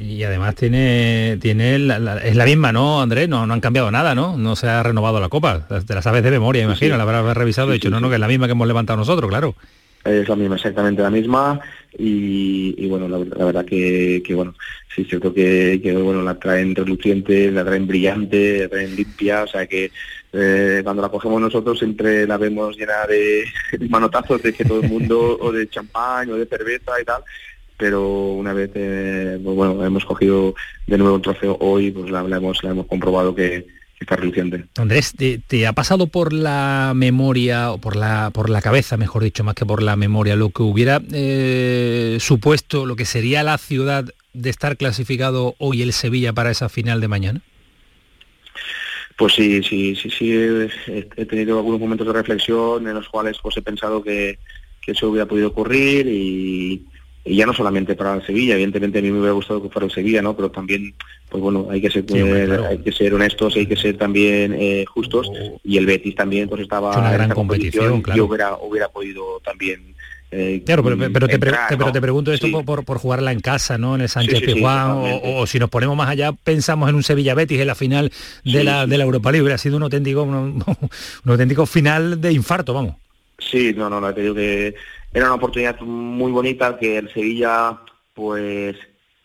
[0.00, 3.28] Y además tiene, tiene es la misma, ¿no, Andrés?
[3.28, 4.36] No, no han cambiado nada, ¿no?
[4.36, 5.66] No se ha renovado la copa.
[5.66, 8.20] Te la sabes de memoria, imagino, la habrás revisado y dicho, no, no, que es
[8.20, 9.54] la misma que hemos levantado nosotros, claro
[10.06, 11.60] es la misma, exactamente la misma
[11.98, 14.54] y, bueno, la, verdad que, bueno,
[14.94, 19.46] sí es cierto que, bueno, la traen reluciente, la traen brillante, la traen limpia, o
[19.46, 19.90] sea que
[20.32, 23.44] eh, cuando la cogemos nosotros siempre la vemos llena de
[23.88, 27.22] manotazos de que todo el mundo, o de champán, o de cerveza y tal,
[27.76, 30.54] pero una vez eh, pues bueno hemos cogido
[30.86, 33.66] de nuevo un trofeo hoy pues la hemos la hemos comprobado que,
[34.00, 34.64] está reluciente.
[34.76, 39.44] Andrés, ¿te, ha pasado por la memoria, o por la, por la cabeza, mejor dicho,
[39.44, 44.04] más que por la memoria, lo que hubiera eh, supuesto, lo que sería la ciudad
[44.32, 47.40] de estar clasificado hoy el Sevilla para esa final de mañana?
[49.16, 53.56] Pues sí, sí, sí, sí, he, tenido algunos momentos de reflexión en los cuales pues
[53.56, 54.38] he pensado que,
[54.82, 56.84] que eso hubiera podido ocurrir y,
[57.26, 60.22] y ya no solamente para Sevilla, evidentemente a mí me hubiera gustado que fuera Sevilla,
[60.22, 60.36] ¿no?
[60.36, 60.94] Pero también,
[61.28, 62.04] pues bueno, hay que ser,
[62.68, 65.60] hay que ser honestos, hay que ser también eh, justos oh.
[65.64, 68.18] y el Betis también pues estaba en una gran competición, claro.
[68.18, 69.96] y hubiera, hubiera podido también
[70.32, 70.96] eh, claro, pero,
[71.28, 73.94] te, pero te pregunto esto por, por, jugarla en casa, ¿no?
[73.94, 77.60] En el Sánchez sí, o, si nos ponemos más allá, pensamos en un Sevilla Betis
[77.60, 78.10] en la final
[78.44, 80.64] de la de la Europa League, hubiera sido un auténtico un,
[81.24, 82.96] auténtico final de infarto, vamos.
[83.38, 84.74] Sí, no, no, no, te digo que
[85.12, 87.78] era una oportunidad muy bonita que el Sevilla
[88.14, 88.76] pues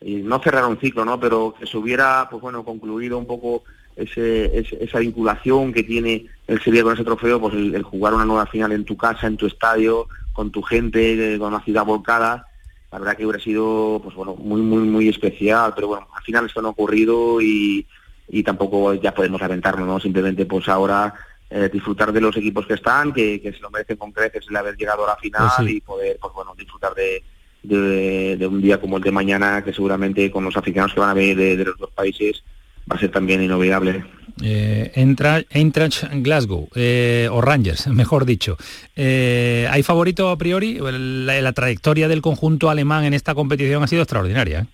[0.02, 1.20] no cerrar un ciclo, ¿no?
[1.20, 3.64] Pero que se hubiera, pues bueno, concluido un poco
[3.96, 8.46] ese, esa vinculación que tiene el Sevilla con ese trofeo, pues el, jugar una nueva
[8.46, 12.48] final en tu casa, en tu estadio, con tu gente, con una ciudad volcada,
[12.92, 16.46] la verdad que hubiera sido, pues bueno, muy, muy, muy especial, pero bueno, al final
[16.46, 17.86] esto no ha ocurrido y,
[18.28, 20.00] y tampoco ya podemos aventarnos, ¿no?
[20.00, 21.14] Simplemente pues ahora
[21.52, 24.78] eh, disfrutar de los equipos que están, que, se lo merecen con creces el haber
[24.78, 27.22] llegado a la final pues y poder, pues bueno, disfrutar de,
[27.64, 31.14] de, un día como el de mañana, que seguramente con los aficionados que van a
[31.14, 32.42] venir de, los dos países
[32.90, 34.04] va a ser también inolvidable.
[34.42, 38.58] Eh, entra, Eintracht Glasgow, eh, o Rangers, mejor dicho.
[38.96, 40.80] Eh, ¿Hay favorito a priori?
[40.80, 44.68] La, trayectoria del conjunto alemán en esta competición ha sido extraordinaria.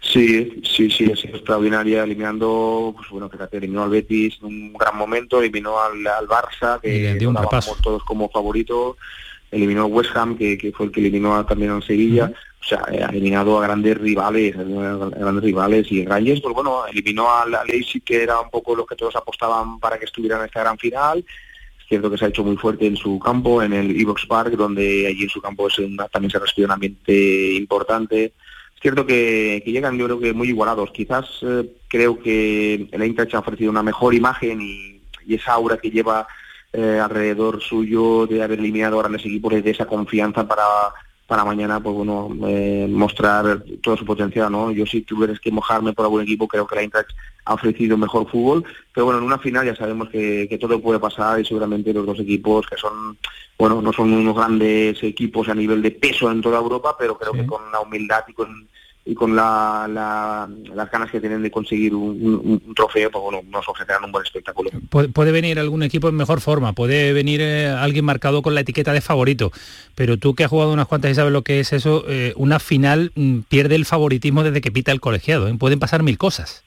[0.00, 4.72] Sí, sí, sí, ha sido extraordinaria, eliminando, pues bueno, fíjate, eliminó al Betis en un
[4.72, 7.34] gran momento, eliminó al, Barça, que dio
[7.82, 8.96] todos como favorito
[9.50, 13.02] eliminó a West Ham, que, fue el que eliminó también al Sevilla, o sea, eh,
[13.02, 18.02] ha eliminado a grandes rivales, a grandes rivales, y Rangers, pues bueno, eliminó al Leipzig,
[18.02, 21.24] que era un poco lo que todos apostaban para que estuviera en esta gran final,
[21.78, 24.54] es cierto que se ha hecho muy fuerte en su campo, en el Evox Park,
[24.56, 25.76] donde allí en su campo es
[26.10, 28.32] también se respira un ambiente importante,
[28.76, 33.34] es cierto que, llegan yo creo que muy igualados, quizás eh, creo que el Eintracht
[33.34, 36.26] ha ofrecido una mejor imagen y esa aura que lleva
[36.72, 40.62] eh, alrededor suyo de haber eliminado a grandes equipos de esa confianza para,
[41.26, 45.92] para mañana pues bueno eh, mostrar todo su potencial no yo si tuvieras que mojarme
[45.92, 47.10] por algún equipo creo que la Eintracht
[47.46, 48.64] ha ofrecido mejor fútbol.
[48.92, 52.20] Pero bueno en una final ya sabemos que, todo puede pasar y seguramente los dos
[52.20, 53.16] equipos que son
[53.58, 57.32] bueno no son unos grandes equipos a nivel de peso en toda Europa pero creo
[57.32, 58.68] que con la humildad y con
[59.08, 64.02] y con la, las ganas que tienen de conseguir un, trofeo, pues bueno, nos ofrecerán
[64.04, 64.68] un buen espectáculo.
[64.90, 68.92] puede venir algún equipo en mejor forma, puede venir eh, alguien marcado con la etiqueta
[68.92, 69.52] de favorito,
[69.94, 72.58] pero tú que has jugado unas cuantas y sabes lo que es eso, eh, una
[72.58, 75.54] final mm, pierde el favoritismo desde que pita el colegiado, ¿eh?
[75.56, 76.64] pueden pasar mil cosas.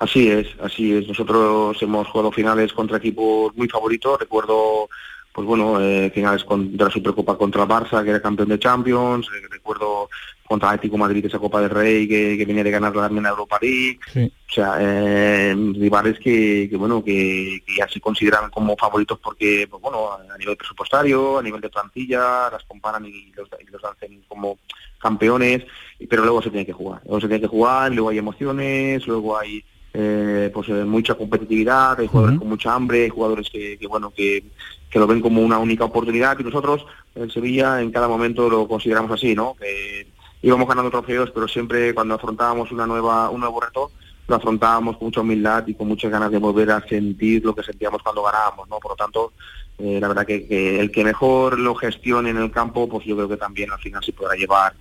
[0.00, 1.06] Así es, así es.
[1.06, 4.18] Nosotros hemos jugado finales contra equipos muy favoritos.
[4.18, 4.88] Recuerdo
[5.32, 9.26] pues bueno, eh, finales de la Supercopa contra el Barça, que era campeón de Champions,
[9.28, 10.10] eh, recuerdo
[10.52, 13.58] contra el Atlético Madrid esa Copa del Rey que, venía de ganar también la Europa
[13.62, 19.80] League, o sea, eh, rivales que, bueno, que, ya se consideran como favoritos porque, pues
[19.80, 24.22] bueno, a nivel presupuestario, a nivel de plantilla, las comparan y los, y los hacen
[24.28, 24.58] como
[24.98, 25.64] campeones,
[26.06, 29.38] pero luego se tiene que jugar, luego se tiene que jugar, luego hay emociones, luego
[29.38, 34.10] hay eh, pues eh, mucha competitividad, hay jugadores con mucha hambre, hay jugadores que, bueno
[34.10, 34.44] que,
[34.90, 36.84] que, lo ven como una única oportunidad y nosotros
[37.14, 39.54] en Sevilla en cada momento lo consideramos así, ¿no?
[39.58, 40.11] Que
[40.42, 43.92] íbamos ganando trofeos, pero siempre cuando afrontábamos una nueva, un nuevo reto,
[44.28, 47.62] lo afrontábamos con mucha humildad y con muchas ganas de volver a sentir lo que
[47.62, 48.78] sentíamos cuando ganábamos, ¿no?
[48.78, 49.32] Por lo tanto,
[49.78, 53.16] eh, la verdad que, que, el que mejor lo gestione en el campo, pues yo
[53.16, 54.74] creo que también al final se podrá llevar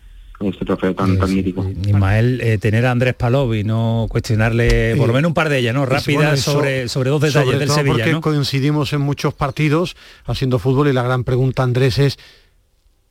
[0.50, 1.65] este trofeo tan, tan mítico.
[1.86, 5.60] Ismael, eh, tener a Andrés Palov y no cuestionarle por lo menos un par de
[5.60, 5.86] ellas, ¿no?
[5.86, 8.06] Rápidas sobre, sobre dos detalles del Sevilla.
[8.06, 9.95] Porque coincidimos en muchos partidos
[10.26, 12.17] haciendo fútbol y la gran pregunta, Andrés, es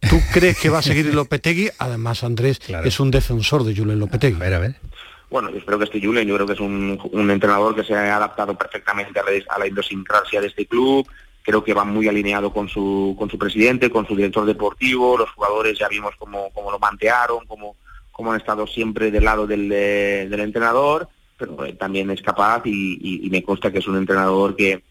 [0.08, 1.70] ¿Tú crees que va a seguir Lopetegui?
[1.78, 4.36] Además, Andrés es un defensor de Julen Lopetegui.
[4.36, 4.76] A ver, a ver.
[5.30, 7.94] Bueno, yo espero que este Julen, yo creo que es un, un entrenador que se
[7.94, 11.06] ha adaptado perfectamente a la, a la idiosincrasia de este club,
[11.42, 15.30] creo que va muy alineado con su, con su presidente, con su director deportivo, los
[15.30, 17.76] jugadores ya vimos cómo, cómo lo mantearon, cómo,
[18.10, 23.44] cómo han estado siempre del lado del, del entrenador, pero también es capaz y, me
[23.44, 24.82] consta que es un entrenador que,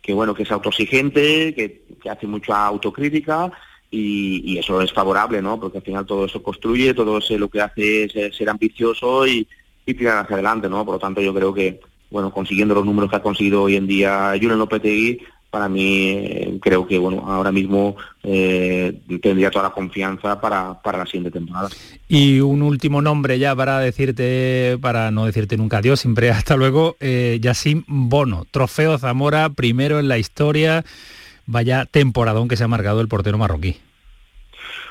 [0.00, 3.50] que bueno, que es autoexigente, que, que hace mucha autocrítica
[3.90, 5.58] y, y, eso es favorable, ¿no?
[5.58, 9.46] Porque al final todo eso construye, todo eso lo que hace es ser ambicioso y,
[9.86, 10.84] y tirar hacia adelante, ¿no?
[10.84, 13.86] Por lo tanto, yo creo que, bueno, consiguiendo los números que ha conseguido hoy en
[13.86, 15.20] día Julen Lopetegui,
[15.50, 20.98] para mí eh, creo que bueno ahora mismo eh, tendría toda la confianza para, para,
[20.98, 21.70] la siguiente temporada.
[22.06, 26.96] Y un último nombre ya para decirte, para no decirte nunca adiós, siempre hasta luego,
[27.00, 30.84] eh, Yassim Bono, trofeo Zamora, primero en la historia,
[31.48, 33.76] vaya temporadón que se ha marcado el portero marroquí.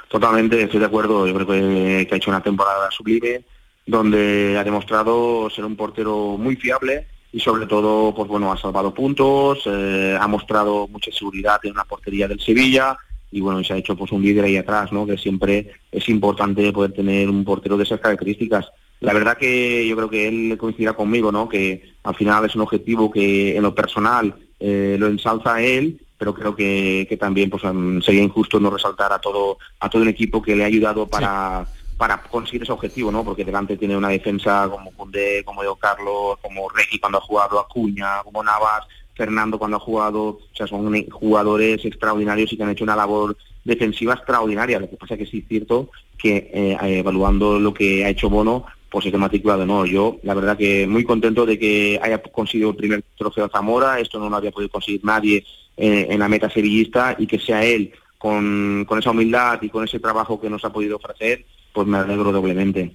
[0.09, 3.41] Totalmente, estoy de acuerdo, yo creo que, ha hecho una temporada sublime,
[3.85, 8.93] donde ha demostrado ser un portero muy fiable, y sobre todo, pues bueno, ha salvado
[8.93, 12.97] puntos, eh, ha mostrado mucha seguridad en la portería del Sevilla
[13.29, 15.05] y bueno, se ha hecho pues un líder ahí atrás, ¿no?
[15.05, 18.67] Que siempre es importante poder tener un portero de esas características.
[19.01, 21.49] La verdad que yo creo que él coincidirá conmigo, ¿no?
[21.49, 26.33] Que al final es un objetivo que en lo personal eh, lo ensalza él, pero
[26.33, 27.63] creo que, que también pues
[28.03, 31.67] sería injusto no resaltar a todo a todo un equipo que le ha ayudado para
[31.97, 33.23] para conseguir ese objetivo, ¿no?
[33.23, 37.59] Porque delante tiene una defensa como Cundé, como Diego Carlos, como Reggie cuando ha jugado,
[37.59, 42.69] Acuña, como Navas, Fernando cuando ha jugado, o sea, son jugadores extraordinarios y que han
[42.69, 44.79] hecho una labor defensiva extraordinaria.
[44.79, 48.29] Lo que pasa es que sí es cierto que eh, evaluando lo que ha hecho
[48.29, 49.65] Bono, pues esté matriculado.
[49.65, 53.99] No, yo la verdad que muy contento de que haya conseguido el primer trofeo Zamora,
[53.99, 55.43] esto no lo había podido conseguir nadie
[55.77, 59.85] eh, en la meta sevillista y que sea él con, con esa humildad y con
[59.85, 62.91] ese trabajo que nos ha podido ofrecer, pues me alegro doblemente.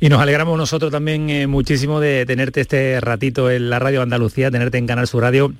[0.00, 4.50] Y nos alegramos nosotros también eh, muchísimo de tenerte este ratito en la Radio Andalucía,
[4.50, 5.52] tenerte en Canal Sur Radio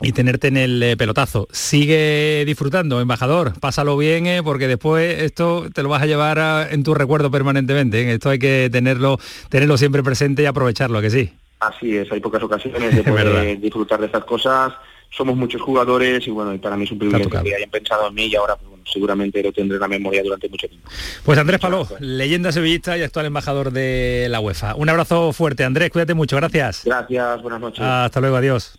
[0.00, 1.46] y tenerte en el eh, pelotazo.
[1.52, 6.82] Sigue disfrutando, embajador, pásalo bien, eh, porque después esto te lo vas a llevar en
[6.82, 8.10] tu recuerdo permanentemente.
[8.12, 9.18] Esto hay que tenerlo,
[9.50, 11.30] tenerlo siempre presente y aprovecharlo, que sí.
[11.60, 14.72] Así es, hay pocas ocasiones de poder disfrutar de estas cosas.
[15.16, 18.14] Somos muchos jugadores y bueno, y para mí es un privilegio que hayan pensado en
[18.14, 20.88] mí y ahora pues, seguramente lo tendré en la memoria durante mucho tiempo.
[21.24, 24.74] Pues Andrés Paló, leyenda sevillista y actual embajador de la UEFA.
[24.74, 26.82] Un abrazo fuerte, Andrés, cuídate mucho, gracias.
[26.84, 27.84] Gracias, buenas noches.
[27.84, 28.78] Hasta luego, adiós.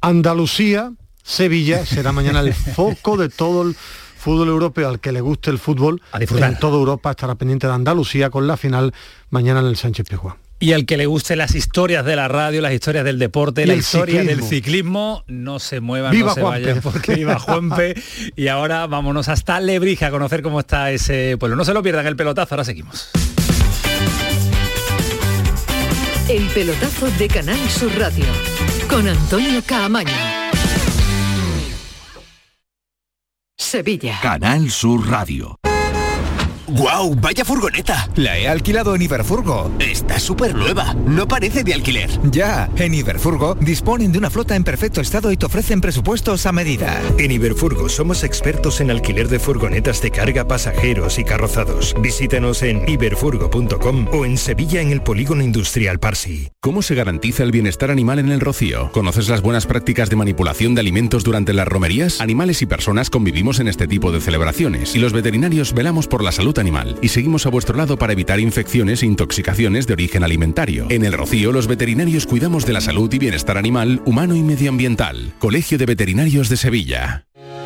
[0.00, 5.50] Andalucía, Sevilla, será mañana el foco de todo el fútbol europeo al que le guste
[5.50, 6.00] el fútbol.
[6.12, 8.92] En toda Europa estará pendiente de Andalucía con la final
[9.30, 10.41] mañana en el Sánchez Pizjuán.
[10.62, 13.74] Y al que le guste las historias de la radio, las historias del deporte, la
[13.74, 18.00] historia del ciclismo, no se muevan, no se vayan, porque iba Juanpe.
[18.36, 21.56] y ahora vámonos hasta Lebrija a conocer cómo está ese pueblo.
[21.56, 23.10] No se lo pierdan el pelotazo, ahora seguimos.
[26.28, 28.26] El pelotazo de Canal Sur Radio
[28.88, 30.12] con Antonio Caamaño.
[33.58, 34.20] Sevilla.
[34.22, 35.58] Canal Sur Radio.
[36.72, 37.14] ¡Guau!
[37.16, 38.08] ¡Vaya furgoneta!
[38.16, 39.70] La he alquilado en Iberfurgo.
[39.78, 40.94] Está súper nueva.
[41.06, 42.08] No parece de alquiler.
[42.30, 46.52] Ya, en Iberfurgo disponen de una flota en perfecto estado y te ofrecen presupuestos a
[46.52, 46.98] medida.
[47.18, 51.94] En Iberfurgo somos expertos en alquiler de furgonetas de carga, pasajeros y carrozados.
[52.00, 56.48] Visítanos en iberfurgo.com o en Sevilla en el Polígono Industrial Parsi.
[56.60, 58.90] ¿Cómo se garantiza el bienestar animal en el rocío?
[58.92, 62.22] ¿Conoces las buenas prácticas de manipulación de alimentos durante las romerías?
[62.22, 66.32] Animales y personas convivimos en este tipo de celebraciones y los veterinarios velamos por la
[66.32, 70.86] salud animal y seguimos a vuestro lado para evitar infecciones e intoxicaciones de origen alimentario.
[70.88, 75.34] En El Rocío, los veterinarios cuidamos de la salud y bienestar animal, humano y medioambiental.
[75.38, 77.26] Colegio de Veterinarios de Sevilla.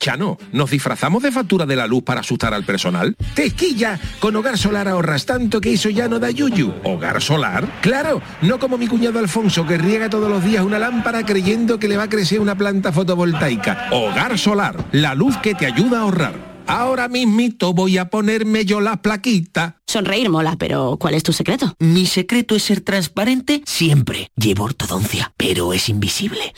[0.00, 3.14] Chano, ¿nos disfrazamos de factura de la luz para asustar al personal?
[3.34, 4.00] ¡Tequilla!
[4.18, 6.72] Con Hogar Solar ahorras tanto que eso ya no da yuyu.
[6.84, 7.80] ¿Hogar Solar?
[7.82, 8.22] ¡Claro!
[8.40, 11.98] No como mi cuñado Alfonso que riega todos los días una lámpara creyendo que le
[11.98, 13.88] va a crecer una planta fotovoltaica.
[13.92, 16.50] Hogar Solar, la luz que te ayuda a ahorrar.
[16.66, 19.76] Ahora mismito voy a ponerme yo la plaquita.
[19.86, 21.74] Sonreír mola, pero ¿cuál es tu secreto?
[21.78, 24.30] Mi secreto es ser transparente siempre.
[24.34, 26.54] Llevo ortodoncia, pero es invisible.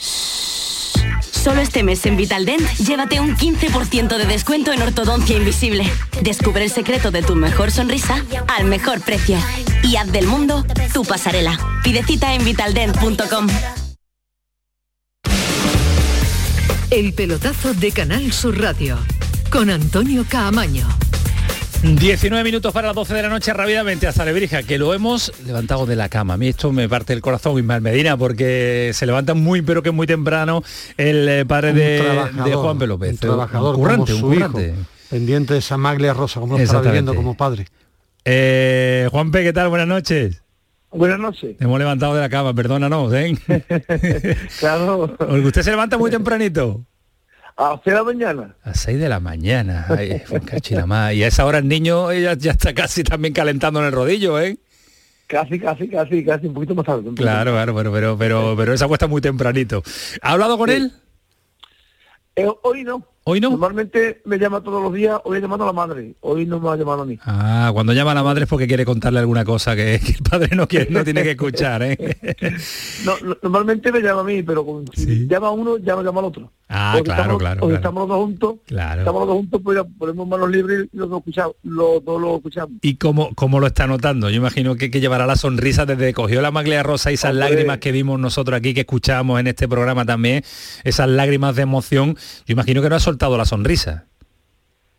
[1.43, 5.85] Solo este mes en Vitaldent, llévate un 15% de descuento en ortodoncia invisible.
[6.23, 9.37] Descubre el secreto de tu mejor sonrisa al mejor precio.
[9.83, 10.65] Y haz del mundo
[10.95, 11.59] tu pasarela.
[11.83, 13.49] Pide cita en vitaldent.com.
[16.91, 18.97] El pelotazo de Canal Sur Radio
[19.51, 20.87] con Antonio Caamaño.
[21.83, 25.85] 19 minutos para las 12 de la noche rápidamente hasta Lebrija, que lo hemos levantado
[25.85, 26.35] de la cama.
[26.35, 29.91] A mí esto me parte el corazón, Ismael Medina, porque se levanta muy, pero que
[29.91, 30.63] muy temprano
[30.97, 32.87] el eh, padre de, Juan P.
[32.87, 33.11] López.
[33.11, 34.75] Un trabajador, currante, un currante.
[35.11, 37.67] pendiente de esa maglia rosa, como lo está viviendo como padre.
[38.25, 39.69] Eh, Juan P., ¿qué tal?
[39.69, 40.41] Buenas noches.
[40.93, 41.57] Buenas noches.
[41.57, 43.37] Te hemos levantado de la cama, perdónanos, ¿eh?
[44.61, 45.17] claro.
[45.45, 46.85] ¿Usted se levanta muy tempranito?
[47.63, 48.57] A las 6 de la mañana.
[48.65, 49.87] A 6 de la mañana.
[49.89, 50.23] Ay,
[51.17, 54.41] y a esa hora el niño ya, ya está casi también calentando en el rodillo,
[54.41, 54.59] ¿eh?
[55.29, 57.11] Casi, casi, casi, casi, un poquito más tarde.
[57.15, 59.83] Claro, claro, pero, pero, pero, pero esa cuesta muy tempranito.
[60.21, 60.93] ¿Ha hablado con él?
[62.35, 63.07] Eh, hoy no.
[63.25, 63.51] ¿Hoy no?
[63.51, 66.71] Normalmente me llama todos los días, hoy he llamado a la madre, hoy no me
[66.71, 67.19] ha llamado a mí.
[67.25, 70.57] Ah, cuando llama a la madre es porque quiere contarle alguna cosa que, el padre
[70.57, 71.97] no quiere, no tiene que escuchar, ¿eh?
[73.05, 76.53] no, normalmente me llama a mí, pero si llama a uno, llama, llama al otro.
[76.69, 77.67] Ah, claro, claro.
[77.67, 79.03] O estamos los dos juntos, claro.
[79.03, 82.37] estamos los dos juntos, pues ponemos manos libres y los dos escuchamos, los dos lo
[82.37, 82.73] escuchamos.
[82.81, 84.31] ¿Y cómo, cómo lo está notando?
[84.31, 87.35] Yo imagino que, que llevará la sonrisa desde que cogió la maglia rosa y esas
[87.35, 90.43] lágrimas que vimos nosotros aquí, que escuchábamos en este programa también,
[90.83, 92.17] esas lágrimas de emoción,
[92.47, 94.07] yo imagino que no ha soltado la sonrisa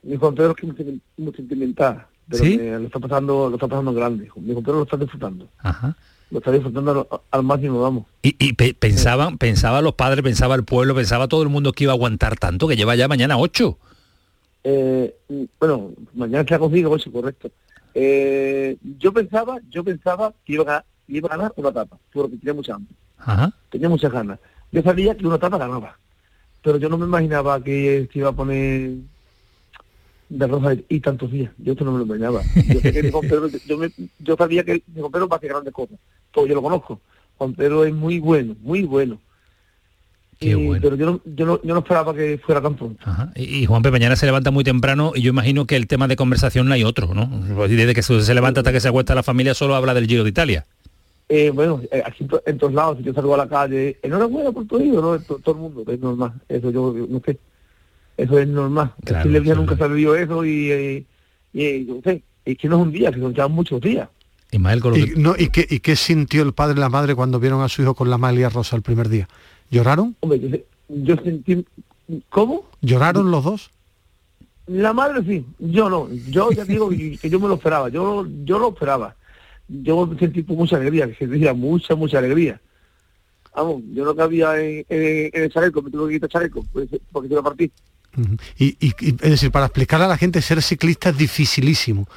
[0.04, 2.58] mi compañero es que muy, muy sentimental, pero ¿Sí?
[2.58, 4.30] lo está pasando, lo está pasando grande.
[4.36, 5.48] Mi compañero lo está disfrutando.
[5.60, 5.96] Ajá.
[6.30, 8.06] Lo está disfrutando al, al máximo, vamos.
[8.22, 11.86] Y, y pe pensaban, pensaba los padres, pensaba el pueblo, pensaba todo el mundo que
[11.86, 13.78] iba a aguantar tanto, que lleva ya mañana 8.
[14.66, 15.16] Eh,
[15.60, 17.50] bueno, mañana está conmigo, eso correcto.
[17.94, 22.38] Eh, yo pensaba, yo pensaba que iba a ganar, iba a ganar una etapa, porque
[22.38, 22.94] tenía mucha hambre.
[23.20, 23.54] Ajá.
[23.70, 24.40] Tenía muchas ganas.
[24.72, 25.98] Yo sabía que una etapa ganaba,
[26.64, 28.92] pero yo no me imaginaba que se iba a poner
[30.30, 31.52] de Rosa y tantos días.
[31.58, 32.42] Yo esto no me lo imaginaba.
[32.68, 33.12] Yo, sé que
[33.68, 36.00] yo, me, yo sabía que Juan Pedro va a hacer grandes cosas.
[36.32, 37.00] Todo yo lo conozco.
[37.38, 39.20] Juan Pedro es muy bueno, muy bueno.
[40.40, 40.82] Qué bueno.
[40.82, 43.04] Pero yo no, yo, no, yo no esperaba que fuera tan pronto.
[43.06, 43.32] Ajá.
[43.36, 43.92] Y, y Juan P.
[43.92, 46.84] mañana se levanta muy temprano y yo imagino que el tema de conversación no hay
[46.84, 47.30] otro, ¿no?
[47.56, 50.08] Pues Desde que se se levanta hasta que se acuesta la familia solo habla del
[50.08, 50.66] Giro de Italia.
[51.36, 53.98] Eh, bueno, eh, aquí en to- en todos lados, si yo salgo a la calle,
[54.04, 55.18] enhorabuena por tu hijo, ¿no?
[55.20, 56.34] To- Todo, el mundo, es normal.
[56.48, 57.40] Eso yo, yo no sé.
[58.18, 58.94] Eso es normal.
[59.04, 61.06] Claro, en nunca se ha vivido eso y, eh,
[61.52, 62.22] y, eh, yo no sé.
[62.46, 64.10] Es que no es un día, que son ya muchos días.
[64.52, 66.90] Ismael, con lo ¿Y, que- no, ¿y, qué, ¿Y qué sintió el padre y la
[66.90, 69.28] madre cuando vieron a su hijo con la malia rosa el primer día?
[69.72, 70.16] ¿Lloraron?
[70.20, 71.66] Hombre, yo, sé- yo sentí...
[72.30, 72.66] ¿Cómo?
[72.82, 73.72] ¿Lloraron los dos?
[74.68, 76.10] La madre sí, yo no.
[76.30, 79.16] Yo ya digo que que yo me lo esperaba, yo, yo lo esperaba.
[79.82, 82.62] Yo sentí mucha alegría, que sentía mucha, mucha alegría.
[83.56, 86.66] Vamos, yo no cabía en, en- en el chaleco, me tuve que quitar el chaleco,
[86.72, 87.72] pues, porque se lo partí.
[88.58, 92.08] Y, y- y, es decir, para explicarle a la gente, ser ciclista es dificilísimo.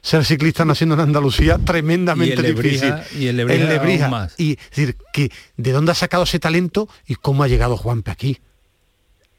[0.00, 3.22] Ser ciclista naciendo en Andalucía, tremendamente Y en Lebrija- difícil.
[3.22, 4.34] y en Lebrija aún más.
[4.40, 8.10] Y es decir, que ¿de dónde ha sacado ese talento y cómo ha llegado Juanpe
[8.10, 8.38] aquí?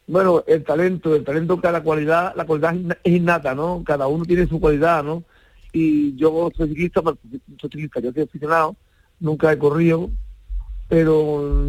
[0.08, 3.84] Bueno, el talento, el talento, cada cualidad, la cualidad es innata, ¿no?
[3.86, 5.24] Cada uno tiene su cualidad, ¿no?
[5.74, 8.76] Y yo soy ciclista, soy ciclista, yo soy aficionado,
[9.20, 10.12] nunca he corrido,
[10.88, 11.66] pero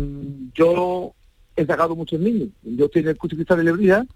[0.55, 1.15] yo
[1.57, 2.51] he sacado muchos niños.
[2.63, 4.07] Yo estoy en el ciclista de Lebrija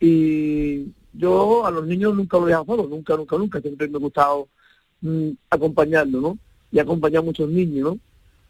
[0.00, 3.60] y yo a los niños nunca lo he dejado nunca, nunca, nunca.
[3.60, 4.48] Siempre me ha gustado
[5.02, 6.38] mm, acompañarlo, ¿no?
[6.72, 7.98] Y acompañar a muchos niños, ¿no?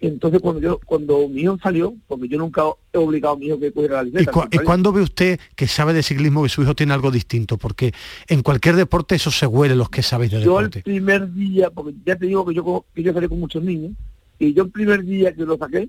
[0.06, 3.58] Entonces cuando yo, cuando mi hijo salió, porque yo nunca he obligado a mi hijo
[3.58, 4.32] que cogiera la ¿Y, licencia.
[4.32, 7.10] cua- al y cuándo ve usted que sabe de ciclismo que su hijo tiene algo
[7.10, 7.56] distinto?
[7.56, 7.92] Porque
[8.28, 10.82] en cualquier deporte eso se huele los que sabéis de yo el deporte.
[10.82, 13.92] primer día, porque ya te digo que yo, que yo salí con muchos niños,
[14.38, 15.88] y yo el primer día que lo saqué,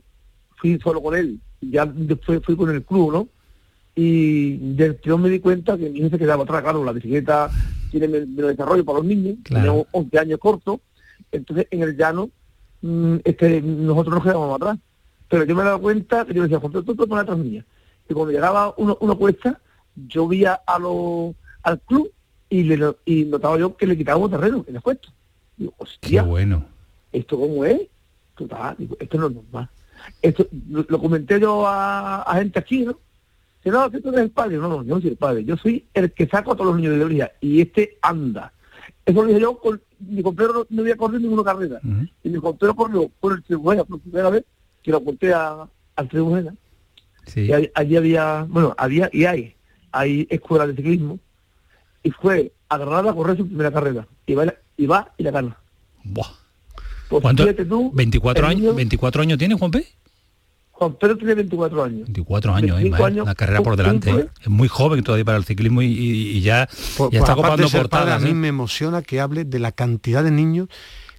[0.57, 3.27] fui solo con él, ya después fui con el club, ¿no?
[3.95, 7.49] Y del tirón me di cuenta que mi hijo se quedaba atrás, claro, la bicicleta
[7.91, 9.71] tiene men- menos desarrollo para los niños, Claro.
[9.73, 10.79] tiene 11 años cortos,
[11.31, 12.29] entonces en el llano
[12.85, 14.77] mm, este, nosotros nos quedábamos atrás.
[15.27, 17.65] Pero yo me he dado cuenta que yo decía, Juan, tú pones atrás mía.
[18.07, 19.59] Y cuando llegaba uno, uno cuesta,
[19.95, 21.33] yo veía a lo,
[21.63, 22.11] al club
[22.49, 25.11] y, le, y notaba yo que le quitábamos terreno en las cuestas.
[25.57, 26.65] Digo, Qué hostia, bueno.
[27.11, 27.81] ¿esto cómo es?
[28.35, 29.69] Total, digo, esto no es normal.
[30.21, 32.99] Esto, lo, lo comenté yo a, a gente aquí, ¿no?
[33.63, 34.57] Que no, que tú eres el padre.
[34.57, 35.43] No, no, yo no soy el padre.
[35.43, 37.31] Yo soy el que saco a todos los niños de Lebrija.
[37.41, 38.53] Y este anda.
[39.05, 41.79] Eso lo dije yo, con, mi compañero no, no había corrido ninguna carrera.
[42.23, 44.43] Y mi compañero corrió por el Tribunal por primera vez,
[44.81, 46.57] que lo conté a, al Tribunal.
[47.27, 47.41] Sí.
[47.41, 49.55] Y ahí- allí había, bueno, había y hay,
[49.91, 51.19] hay escuelas de ciclismo.
[52.03, 54.07] Y fue a Granada a correr su primera carrera.
[54.25, 55.57] Y va, y la- y, va y la gana.
[56.03, 56.27] Buah.
[57.09, 57.43] Pues ¿Cuánto?
[57.43, 59.85] fíjate tú, 24 el años, niño- 24 años tiene Juan P.
[60.77, 61.99] Juan Pedro tiene 24 años.
[62.07, 63.13] 24 años, ¿eh, 25 Ismael?
[63.13, 64.09] años, la carrera por delante.
[64.11, 64.27] ¿eh?
[64.41, 66.67] Es muy joven todavía para el ciclismo y, y- y ya,
[66.97, 68.21] Por- ya está copando de ser padre, portadas.
[68.21, 68.33] a mí ¿eh?
[68.33, 70.67] me emociona que hable de la cantidad de niños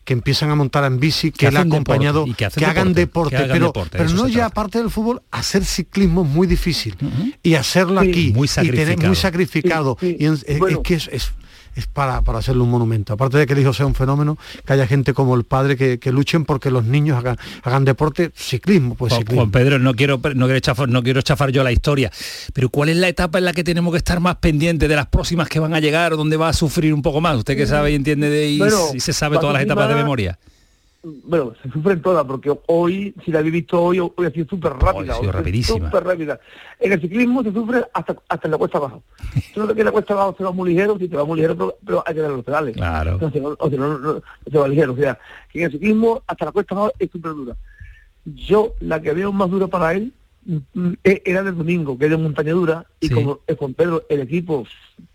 [0.05, 2.93] que empiezan a montar en bici, que, Que él ha deporte, acompañado, y que hagan
[2.93, 6.23] deporte, deporte, que hagan pero, deporte, pero eso no ya aparte del fútbol, hacer ciclismo
[6.23, 6.95] es muy difícil.
[7.43, 8.09] Y hacerlo Sí.
[8.11, 9.97] aquí, Muy y tener muy sacrificado.
[9.99, 10.17] Sí, sí.
[10.21, 10.77] Y en- es, Bueno.
[10.79, 11.33] es que es, es-
[11.77, 13.13] es para, para hacerle un monumento.
[13.13, 15.99] Aparte de que el hijo sea un fenómeno, que haya gente como el padre que,
[15.99, 19.43] que luchen porque los niños hagan, hagan deporte, ciclismo, pues Juan, ciclismo.
[19.43, 22.11] Juan Pedro, no quiero, no, quiero chafar, no quiero chafar yo la historia,
[22.55, 25.07] pero ¿cuál es la etapa en la que tenemos que estar más pendientes de las
[25.07, 27.37] próximas que van a llegar o donde va a sufrir un poco más?
[27.37, 29.95] Usted que sabe y entiende de y, Bueno, y se sabe todas las etapas de
[29.95, 30.39] memoria.
[31.25, 34.73] Bueno, se sufren todas, porque hoy, si la habéis visto hoy, hoy ha sido súper
[34.73, 35.13] rápida.
[35.13, 35.87] ha sido hoy rapidísima.
[35.87, 36.41] Súper rápida.
[36.81, 39.03] En el ciclismo se sufre hasta, hasta en la cuesta abajo.
[39.57, 41.55] Ves que en la cuesta abajo se va muy ligero, si te va muy ligero,
[41.57, 42.75] pero, pero hay que dar los pedales.
[42.77, 43.13] Claro.
[43.13, 44.95] Entonces, o sea, no, no- se va ligero.
[44.95, 45.17] O sea,
[45.53, 47.57] que en el ciclismo hasta la cuesta abajo es súper dura.
[48.25, 50.13] Yo, la que veo más dura para él,
[50.45, 53.15] mm, e- era del domingo, que es de montaña dura, y Sí.
[53.15, 54.67] como es con Pedro, el equipo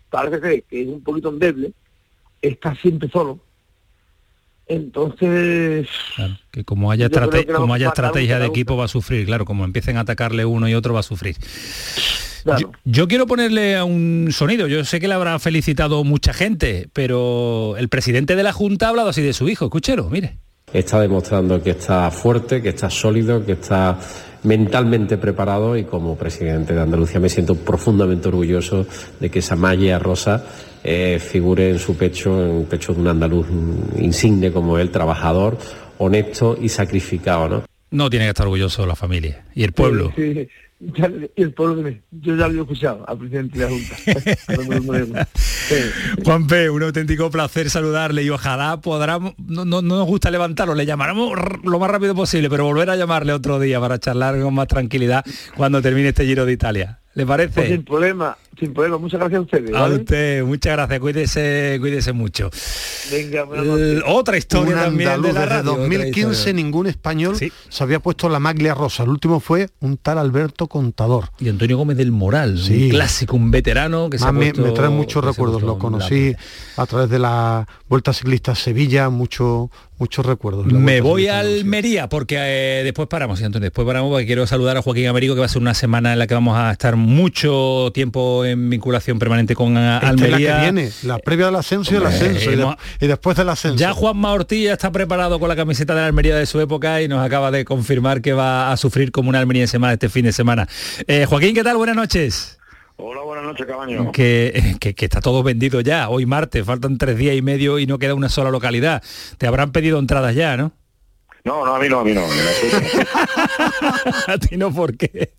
[0.08, 1.72] parece que es un poquito endeble,
[2.40, 3.38] está siempre solo.
[4.68, 9.26] Entonces, Claro, que como haya, estrate- que como haya estrategia de equipo va a sufrir,
[9.26, 11.36] claro, como empiecen a atacarle uno y otro va a sufrir.
[12.44, 12.60] claro.
[12.60, 16.88] Yo, yo quiero ponerle a un sonido, yo sé que le habrá felicitado mucha gente,
[16.92, 20.38] pero el presidente de la Junta ha hablado así de su hijo, escúchelo, mire.
[20.72, 23.98] está demostrando que está fuerte, que está sólido, que está
[24.44, 28.86] mentalmente preparado y como presidente de Andalucía me siento profundamente orgulloso
[29.20, 30.44] de que esa malla rosa
[30.84, 33.46] eh, figure en su pecho, en el pecho de un andaluz
[33.98, 35.58] insigne como él, trabajador,
[35.98, 37.64] honesto y sacrificado, ¿no?
[37.90, 40.12] No tiene que estar orgulloso la familia y el pueblo.
[40.16, 40.48] Sí, sí.
[40.96, 42.02] Ya- y el pueblo también.
[42.10, 45.28] Yo ya lo he escuchado al presidente de la Junta.
[46.24, 50.74] Juan P, un auténtico placer saludarle y ojalá podamos, no, no- no nos gusta levantarlo,
[50.74, 54.54] le llamaremos lo más rápido posible, pero volver a llamarle otro día para charlar con
[54.54, 55.24] más tranquilidad
[55.56, 56.98] cuando termine este Giro de Italia.
[57.14, 57.78] ¿Le Pues sin parece?
[57.80, 58.36] problema.
[58.58, 58.98] Sin problema.
[58.98, 59.74] Muchas gracias a ustedes.
[59.74, 61.00] A usted, muchas gracias.
[61.00, 62.50] Cuídese, cuídese mucho.
[63.10, 63.46] Venga,
[64.06, 65.72] otra historia también de la radio.
[65.76, 69.02] Desde 2015 ningún español se había puesto la maglia rosa.
[69.02, 71.30] El último fue un tal Alberto Contador.
[71.40, 74.88] Y Antonio Gómez del Moral, un clásico, un veterano que se ha me, me trae
[74.88, 75.62] muchos recuerdos.
[75.62, 76.34] Lo conocí
[76.76, 79.70] a través de la Vuelta Ciclista Sevilla, mucho
[80.02, 80.66] muchos recuerdos.
[80.66, 83.66] Me voy a Almería porque eh, después paramos, ¿sí, Antonio?
[83.66, 86.18] Después paramos porque quiero saludar a Joaquín Américo, que va a ser una semana en
[86.18, 90.38] la que vamos a estar mucho tiempo en vinculación permanente con eh, Almería.
[90.38, 93.76] la que viene, la previa del ascenso y el ascenso, y, después del ascenso.
[93.76, 97.08] Ya Juan Ortilla está preparado con la camiseta de la Almería de su época y
[97.08, 100.32] nos acaba de confirmar que va a sufrir como una almeriense más este fin de
[100.32, 100.68] semana.
[101.06, 101.76] Eh, Joaquín, ¿qué tal?
[101.76, 102.58] Buenas noches.
[102.96, 104.12] Hola, buenas noches, cabaño.
[104.12, 107.98] Que, que, está todo vendido ya, hoy martes, faltan tres días y medio y no
[107.98, 109.02] queda una sola localidad.
[109.38, 110.72] Te habrán pedido entradas ya, ¿no?
[111.44, 112.22] No, no, a mí no, a mí no.
[114.26, 115.32] a ti no, ¿por qué?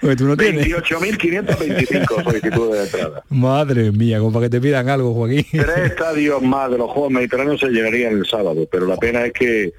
[0.00, 3.22] Porque tú no 28.525 solicitudes de entrada.
[3.28, 5.44] Madre mía, como para que te pidan algo, Joaquín.
[5.50, 9.32] Tres estadios más de los Juegos Mediterráneos se llenarían el sábado, pero la pena es
[9.32, 9.74] que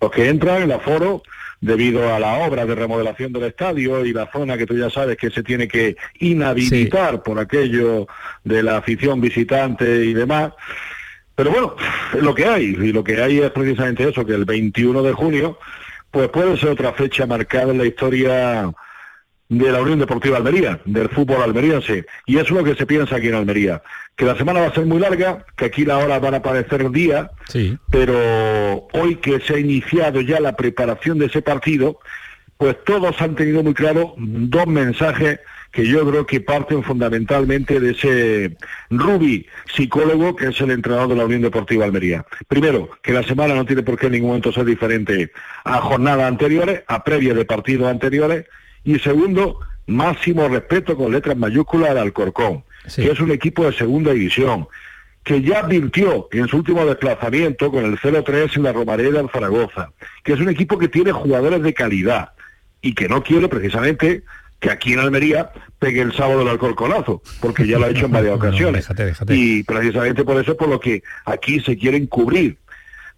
[0.00, 1.22] los que entran, el aforo,
[1.60, 5.18] debido a la obra de remodelación del estadio y la zona que tú ya sabes
[5.18, 8.06] que se tiene que inhabilitar por aquello
[8.44, 10.52] de la afición visitante y demás.
[11.40, 11.74] Pero bueno,
[12.12, 15.14] es lo que hay, y lo que hay es precisamente eso, que el 21 de
[15.14, 15.58] junio,
[16.10, 18.70] pues puede ser otra fecha marcada en la historia
[19.48, 22.04] de la Unión Deportiva Almería, del fútbol almeriense.
[22.26, 23.80] Y eso es lo que se piensa aquí en Almería.
[24.16, 26.90] Que la semana va a ser muy larga, que aquí la hora van a aparecer
[26.90, 27.78] día, sí.
[27.90, 32.00] pero hoy que se ha iniciado ya la preparación de ese partido,
[32.58, 35.40] pues todos han tenido muy claro dos mensajes
[35.72, 38.56] que yo creo que parten fundamentalmente de ese
[38.90, 42.24] Rubi psicólogo que es el entrenador de la Unión Deportiva Almería.
[42.48, 45.30] Primero, que la semana no tiene por qué en ningún momento ser diferente
[45.64, 48.46] a jornadas anteriores, a previas de partidos anteriores,
[48.84, 52.64] y segundo, máximo respeto con letras mayúsculas al Alcorcón,
[52.94, 54.66] que es un equipo de segunda división,
[55.22, 59.92] que ya advirtió en su último desplazamiento con el 0-3 en la Romareda en Zaragoza,
[60.24, 62.32] que es un equipo que tiene jugadores de calidad
[62.80, 64.22] y que no quiere precisamente
[64.60, 68.12] que aquí en Almería pegue el sábado el alcorconazo, porque ya lo ha hecho en
[68.12, 68.88] varias ocasiones.
[69.28, 72.58] Y precisamente por eso es por lo que aquí se quieren cubrir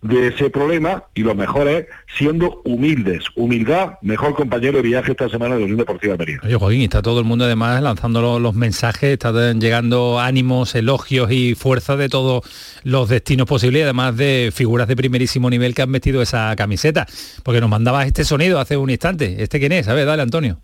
[0.03, 1.86] de ese problema y lo mejor es
[2.18, 3.24] siendo humildes.
[3.36, 6.40] Humildad, mejor compañero de viaje esta semana de la Unión Deportiva de María.
[6.43, 11.55] Oye, Joaquín, está todo el mundo además lanzando los, mensajes, están llegando ánimos, elogios y
[11.55, 12.43] fuerza de todos
[12.82, 17.07] los destinos posibles, además de figuras de primerísimo nivel que han vestido esa camiseta.
[17.45, 19.43] Porque nos mandabas este sonido hace un instante.
[19.43, 19.86] ¿Este quién es?
[19.86, 20.59] A ver, dale, Antonio.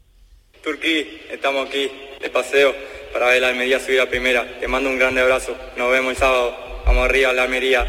[0.68, 1.90] Turquí, estamos aquí
[2.20, 2.74] de paseo
[3.10, 4.44] para ver la Almería subir a primera.
[4.60, 5.56] Te mando un grande abrazo.
[5.78, 6.54] Nos vemos el sábado.
[6.84, 7.86] Vamos arriba a la Almería.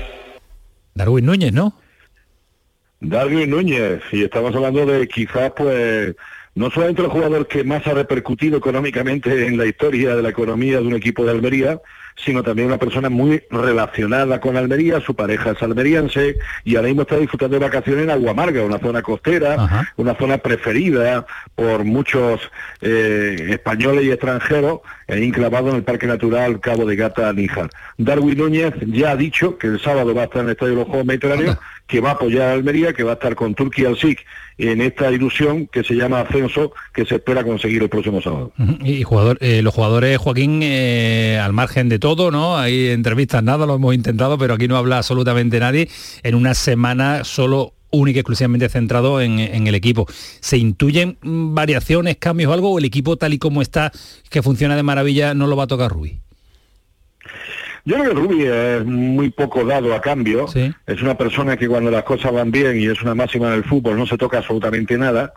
[0.93, 1.77] Darwin Núñez, ¿no?
[3.01, 6.15] Darwin Núñez, y estamos hablando de quizás pues
[6.55, 10.79] no solamente el jugador que más ha repercutido económicamente en la historia de la economía
[10.79, 11.81] de un equipo de Almería,
[12.15, 17.03] sino también una persona muy relacionada con Almería, su pareja es almeriense y ahora mismo
[17.03, 22.41] está disfrutando de vacaciones en Aguamarga, una zona costera, una zona preferida por muchos
[22.81, 27.69] eh, españoles y extranjeros, e enclavado en el Parque Natural Cabo de Gata Níjar.
[27.97, 30.79] Darwin Núñez ya ha dicho que el sábado va a estar en el Estadio de
[30.79, 31.57] los Juegos Mediterráneos,
[31.89, 34.23] que va a apoyar a Almería, que va a estar con Turquía al SIC
[34.59, 38.53] en esta ilusión que se llama ascenso que se espera conseguir el próximo sábado.
[38.83, 42.57] Y jugador, eh, los jugadores, Joaquín, eh, al margen de todo, ¿no?
[42.57, 45.89] Hay entrevistas, nada, lo hemos intentado, pero aquí no habla absolutamente nadie.
[46.21, 50.05] En una semana solo única y exclusivamente centrado en, el equipo.
[50.41, 52.71] ¿Se intuyen mm, variaciones, cambios o algo?
[52.71, 53.91] ¿O el equipo tal y como está,
[54.29, 56.19] que funciona de maravilla, no lo va a tocar Rubí?
[57.85, 60.47] Yo creo que Rubi es muy poco dado a cambio.
[60.85, 63.63] Es una persona que cuando las cosas van bien y es una máxima en el
[63.63, 65.33] fútbol no se toca absolutamente nada.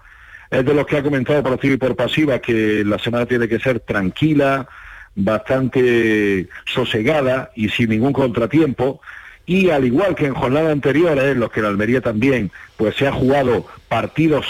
[0.50, 3.48] Es de los que ha comentado por activa y por pasiva que la semana tiene
[3.48, 4.68] que ser tranquila,
[5.14, 9.00] bastante sosegada y sin ningún contratiempo.
[9.46, 13.06] Y al igual que en jornadas anteriores, en los que en Almería también pues se
[13.06, 14.46] ha jugado partidos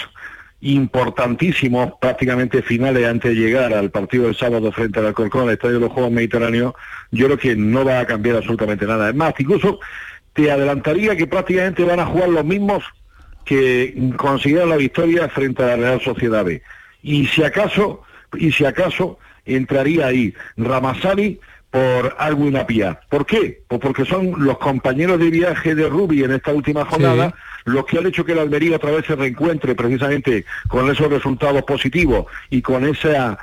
[0.62, 5.74] importantísimos, prácticamente finales antes de llegar al partido del sábado frente al Alcorcón, al Estadio
[5.74, 6.74] de los Juegos Mediterráneos,
[7.10, 9.08] yo creo que no va a cambiar absolutamente nada.
[9.08, 9.80] Es más, incluso
[10.32, 12.84] te adelantaría que prácticamente van a jugar los mismos
[13.44, 16.62] que consiguieron la victoria frente a la Real Sociedad B.
[17.02, 18.02] Y si acaso,
[18.38, 21.40] y si acaso entraría ahí Ramasani
[21.72, 23.00] por algo Apia.
[23.08, 23.62] ¿Por qué?
[23.66, 27.98] Pues porque son los compañeros de viaje de Rubi en esta última jornada los que
[27.98, 32.60] han hecho que la Almería otra vez se reencuentre precisamente con esos resultados positivos y
[32.60, 33.38] con esa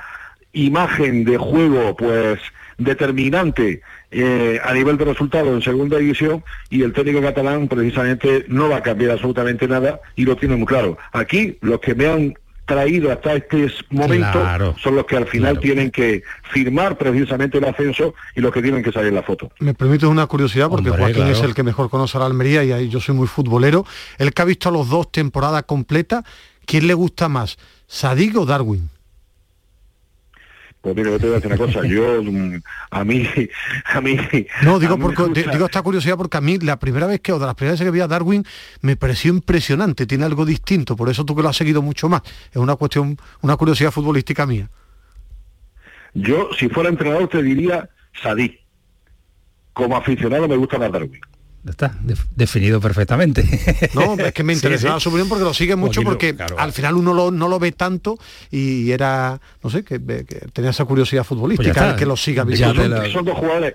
[0.52, 2.38] imagen de juego pues
[2.78, 8.68] determinante eh, a nivel de resultados en segunda división y el técnico catalán precisamente no
[8.68, 10.98] va a cambiar absolutamente nada y lo tiene muy claro.
[11.12, 12.34] Aquí los que me han
[12.70, 14.40] traído hasta este momento
[14.80, 18.80] son los que al final tienen que firmar precisamente el ascenso y los que tienen
[18.84, 19.50] que salir en la foto.
[19.58, 22.70] Me permite una curiosidad porque Joaquín es el que mejor conoce a la Almería y
[22.70, 23.84] ahí yo soy muy futbolero.
[24.18, 26.22] El que ha visto los dos temporadas completas,
[26.64, 27.58] ¿quién le gusta más,
[27.88, 28.88] Sadik o Darwin?
[30.80, 33.28] Pues mira, yo te voy a decir una cosa, yo mm, a mí,
[33.84, 34.16] a mí.
[34.62, 37.44] No, digo, porque, digo esta curiosidad porque a mí la primera vez que, o de
[37.44, 38.44] las primeras veces que vi a Darwin,
[38.80, 42.22] me pareció impresionante, tiene algo distinto, por eso tú que lo has seguido mucho más.
[42.50, 44.70] Es una cuestión, una curiosidad futbolística mía.
[46.14, 47.88] Yo, si fuera entrenador, te diría
[48.22, 48.58] Sadí.
[49.72, 51.20] Como aficionado me gusta más Darwin.
[51.68, 51.92] Está
[52.34, 53.44] definido perfectamente.
[53.94, 57.30] No, es que me interesaba su opinión porque lo sigue mucho porque al final uno
[57.30, 58.18] no lo ve tanto
[58.50, 59.98] y era, no sé, que,
[60.52, 62.74] tenía esa curiosidad futbolística pues que lo siga viendo.
[63.10, 63.74] Son, dos jugadores,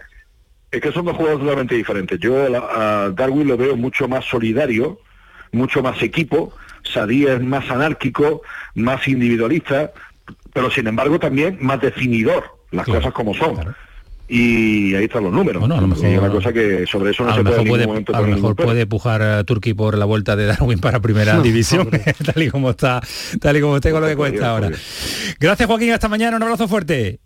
[0.72, 2.20] es que son dos jugadores totalmente diferentes.
[2.20, 5.00] Yo a Darwin lo veo mucho más solidario,
[5.52, 8.42] mucho más equipo, Sadí es más anárquico,
[8.76, 9.92] más individualista,
[10.54, 13.76] pero sin embargo también más definidor, las cosas como son
[14.28, 15.60] y ahí están los números.
[15.60, 18.28] Bueno, a lo mejor, una cosa que sobre eso no se puede, puede A lo
[18.28, 21.90] mejor puede pujar a Turquía por la vuelta de Darwin para primera división,
[22.34, 23.02] tal y como está,
[23.40, 24.72] tal y como está con lo que cuesta ahora.
[25.40, 27.20] Gracias Joaquín, hasta mañana, un abrazo fuerte.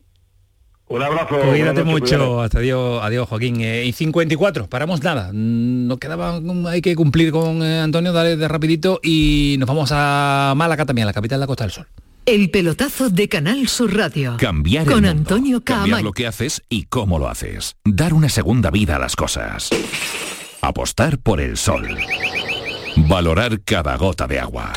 [0.89, 1.37] Un abrazo.
[1.47, 2.41] Cuídate mucho.
[2.41, 3.61] Hasta adiós, adiós Joaquín.
[3.61, 5.29] Eh, y 54, paramos nada.
[5.31, 10.53] Nos quedaba, hay que cumplir con eh, Antonio, dale de rapidito y nos vamos a
[10.57, 11.87] Málaga también, la capital de la Costa del Sol.
[12.29, 14.37] El pelotazo de Canal Sur Radio.
[14.37, 17.75] Cambiar con el Antonio Cambiar lo que haces y cómo lo haces.
[17.83, 19.71] Dar una segunda vida a las cosas.
[20.61, 21.97] Apostar por el sol.
[22.97, 24.71] Valorar cada gota de agua.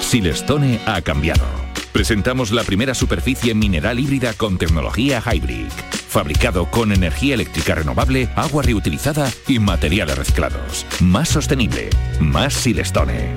[0.00, 1.46] Silestone ha cambiado.
[1.92, 5.68] Presentamos la primera superficie mineral híbrida con tecnología Hybrid
[6.08, 10.86] fabricado con energía eléctrica renovable, agua reutilizada y materiales reciclados.
[11.00, 13.36] Más sostenible, más Silestone.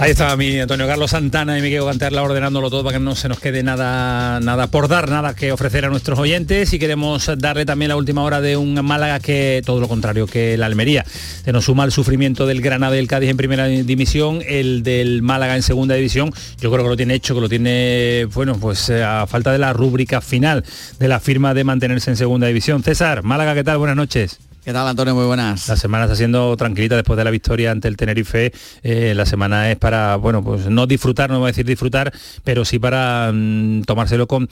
[0.00, 3.28] Ahí estaba mi Antonio Carlos Santana y quiero Cantarla ordenándolo todo para que no se
[3.28, 7.66] nos quede nada, nada por dar, nada que ofrecer a nuestros oyentes y queremos darle
[7.66, 11.04] también la última hora de un Málaga que todo lo contrario que la Almería.
[11.04, 15.20] Se nos suma el sufrimiento del Granada y el Cádiz en primera división, el del
[15.20, 16.32] Málaga en segunda división.
[16.58, 19.58] Yo creo que lo tiene hecho, que lo tiene, bueno, pues eh, a falta de
[19.58, 20.64] la rúbrica final
[20.98, 22.82] de la firma de mantenerse en segunda división.
[22.82, 23.76] César, Málaga, ¿qué tal?
[23.76, 24.40] Buenas noches.
[24.62, 25.14] ¿Qué tal, Antonio?
[25.14, 25.68] Muy buenas.
[25.68, 28.52] La semana está siendo tranquilita después de la victoria ante el Tenerife.
[28.82, 32.12] Eh, la semana es para, bueno, pues no disfrutar, no voy a decir disfrutar,
[32.44, 34.48] pero sí para mm, tomárselo con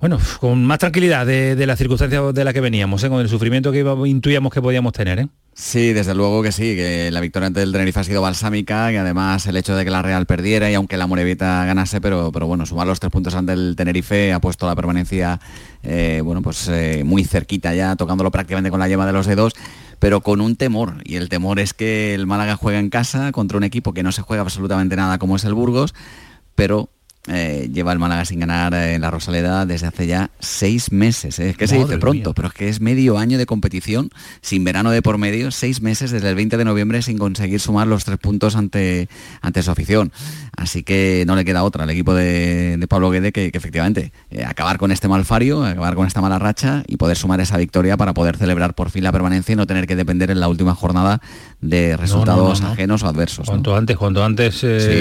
[0.00, 3.08] bueno, con más tranquilidad de, las circunstancias de la que veníamos, ¿eh?
[3.08, 5.18] con el sufrimiento que intuíamos que podíamos tener.
[5.18, 5.28] ¿eh?
[5.62, 8.96] Sí, desde luego que sí, que la victoria ante el Tenerife ha sido balsámica, y
[8.96, 12.46] además el hecho de que la Real perdiera y aunque la Morevita ganase, pero, pero
[12.46, 15.38] bueno, sumar los tres puntos ante el Tenerife ha puesto la permanencia
[15.82, 19.52] eh, bueno, pues eh, muy cerquita ya, tocándolo prácticamente con la yema de los dedos
[19.98, 23.58] pero con un temor, y el temor es que el Málaga juega en casa contra
[23.58, 25.94] un equipo que no se juega absolutamente nada como es el Burgos,
[26.54, 26.88] pero
[27.28, 31.38] eh, lleva el Málaga sin ganar en la Rosaleda desde hace ya seis meses.
[31.38, 31.50] ¿eh?
[31.50, 34.10] Es que se dice pronto, pero es que es medio año de competición,
[34.40, 37.86] sin verano de por medio, seis meses desde el 20 de noviembre sin conseguir sumar
[37.86, 39.10] los tres puntos ante,
[39.42, 40.12] ante su afición.
[40.56, 44.78] Así que no le queda otra al equipo de, Pablo Guede que, efectivamente eh, acabar
[44.78, 48.38] con este malfario, acabar con esta mala racha y poder sumar esa victoria para poder
[48.38, 51.20] celebrar por fin la permanencia y no tener que depender en la última jornada
[51.60, 53.46] de resultados ajenos o adversos.
[53.46, 54.60] Cuanto antes, cuanto antes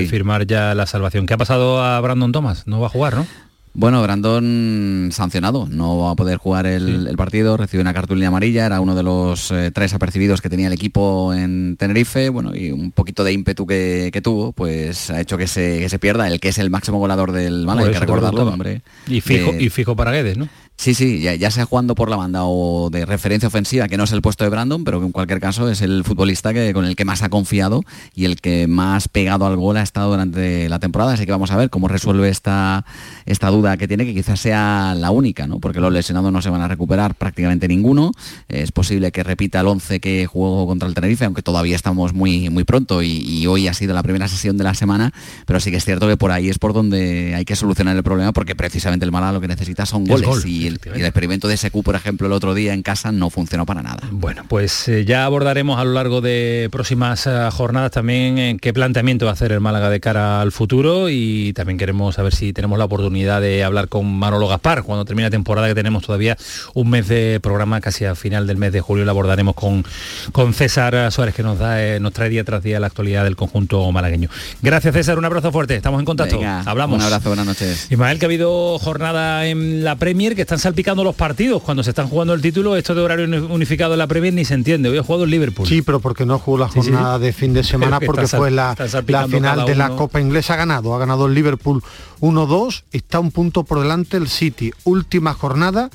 [0.10, 1.26] firmar ya la salvación.
[1.26, 3.26] ¿Qué ha pasado a Brandon Thomas, no va a jugar, ¿no?
[3.74, 8.82] Bueno, Brandon sancionado, no va a poder jugar el, partido, recibe una cartulina amarilla, era
[8.82, 12.92] uno de los eh, tres apercibidos que tenía el equipo en Tenerife, bueno, y un
[12.92, 16.58] poquito de ímpetu que, tuvo, pues ha hecho que se, se, pierda el que es
[16.58, 18.82] el máximo goleador del Málaga, hay que recordarlo, hombre.
[19.08, 20.50] Y fijo, y fijo para Guedes, ¿no?
[20.80, 24.14] Sí, sí, ya, sea jugando por la banda o de referencia ofensiva, que no es
[24.14, 26.96] el puesto de Brandon, pero que en cualquier caso es el futbolista que, con el
[26.96, 27.84] que más ha confiado
[28.16, 31.12] y el que más pegado al gol ha estado durante la temporada.
[31.12, 32.86] Así que vamos a ver cómo resuelve esta,
[33.26, 35.60] esta duda que tiene, que quizás sea la única, ¿no?
[35.60, 38.14] porque los lesionados no se van a recuperar prácticamente ninguno.
[38.48, 42.50] Es posible que repita el 11 que jugó contra el Tenerife, aunque todavía estamos muy,
[42.50, 45.12] muy pronto y, hoy ha sido la primera sesión de la semana,
[45.46, 48.04] pero sí que es cierto que por ahí es por donde hay que solucionar el
[48.04, 50.46] problema, porque precisamente el Málaga lo que necesita son goles.
[50.46, 53.82] Y el, experimento de SQ, por ejemplo, el otro día en casa no funcionó para
[53.82, 54.00] nada.
[54.12, 58.74] Bueno, pues eh, ya abordaremos a lo largo de próximas eh, jornadas también en qué
[58.74, 62.54] planteamiento va a hacer el Málaga de cara al futuro y también queremos saber si
[62.54, 66.38] tenemos la oportunidad de hablar con Manolo Gaspar cuando termine la temporada que tenemos todavía
[66.74, 69.86] un mes de programa casi a final del mes de julio lo abordaremos con,
[70.32, 73.36] con César Suárez que nos da eh, nos trae día tras día la actualidad del
[73.36, 74.30] conjunto malagueño.
[74.62, 76.40] Gracias César, un abrazo fuerte, estamos en contacto.
[76.66, 76.98] Hablamos.
[76.98, 77.88] Un abrazo, buenas noches.
[77.90, 81.62] Ismael, que ha habido jornada en la Premier que están salpicando los partidos.
[81.64, 84.54] Cuando se están jugando el título, esto de horario unificado en la Premier ni se
[84.54, 84.90] entiende.
[84.90, 85.68] Hoy ha jugado el Liverpool.
[85.68, 88.76] Sí, pero porque no jugó la jornada de fin de semana porque fue la,
[89.08, 90.54] la final de la Copa Inglesa.
[90.54, 91.82] Ha ganado, ha ganado el Liverpool
[92.20, 94.72] 1-2, está un punto por delante el City.
[94.84, 95.90] Última jornada,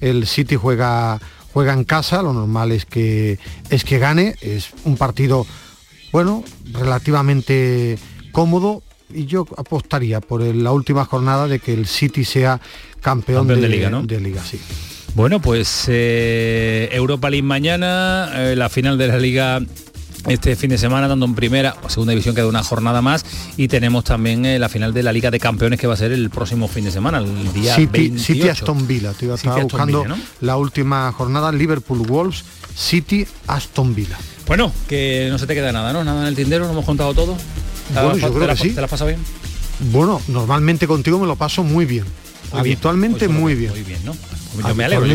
[0.00, 1.18] el City juega
[1.52, 3.38] juega en casa, lo normal es que
[3.70, 5.46] es que gane, es un partido
[6.12, 7.98] bueno, relativamente
[8.32, 8.82] cómodo
[9.14, 12.60] yo apostaría por la última jornada de que el City sea
[13.00, 14.02] campeón, de, liga, ¿no?
[14.02, 14.60] De liga, sí.
[15.14, 19.60] Bueno, pues eh, Europa League mañana, eh, la final de la liga
[20.28, 23.24] este fin de semana, dando en primera o segunda división queda una jornada más
[23.56, 26.12] y tenemos también eh, la final de la Liga de Campeones que va a ser
[26.12, 30.04] el próximo fin de semana, el día City, City Aston Villa, te iba a buscando
[30.40, 32.44] la última jornada, Liverpool Wolves,
[32.74, 34.18] City Aston Villa.
[34.46, 36.04] Bueno, que no se te queda nada, ¿no?
[36.04, 37.36] Nada en el tindero, no hemos contado todo.
[37.92, 38.70] Bueno, yo creo que sí.
[38.70, 39.20] ¿Te la pasa bien?
[39.92, 42.04] Bueno, normalmente contigo me lo paso muy bien.
[42.52, 43.70] Habitualmente muy bien.
[43.70, 44.14] Muy bien, ¿no?
[44.66, 45.06] Yo me alegro,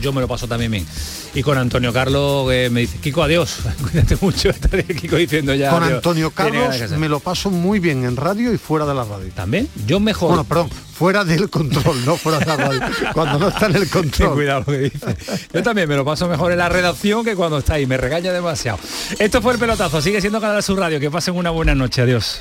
[0.00, 0.86] yo me, lo paso, también bien.
[1.34, 4.50] Y con Antonio Carlos me dice, Kiko, adiós, cuídate mucho,
[5.00, 5.70] Kiko diciendo ya.
[5.70, 9.30] Con Antonio Carlos me lo paso muy bien en radio y fuera de la radio.
[9.32, 9.68] ¿También?
[9.86, 10.30] Yo mejor.
[10.30, 12.80] Bueno, perdón, fuera del control, no fuera de la radio.
[13.14, 14.34] cuando no está en el control.
[14.34, 15.16] cuidado que dice.
[15.52, 18.32] Yo también me lo paso mejor en la redacción que cuando está ahí, me regaña
[18.32, 18.78] demasiado.
[19.18, 22.40] Esto fue el pelotazo, sigue siendo Canal Sur Radio, que pasen una buena noche, adiós.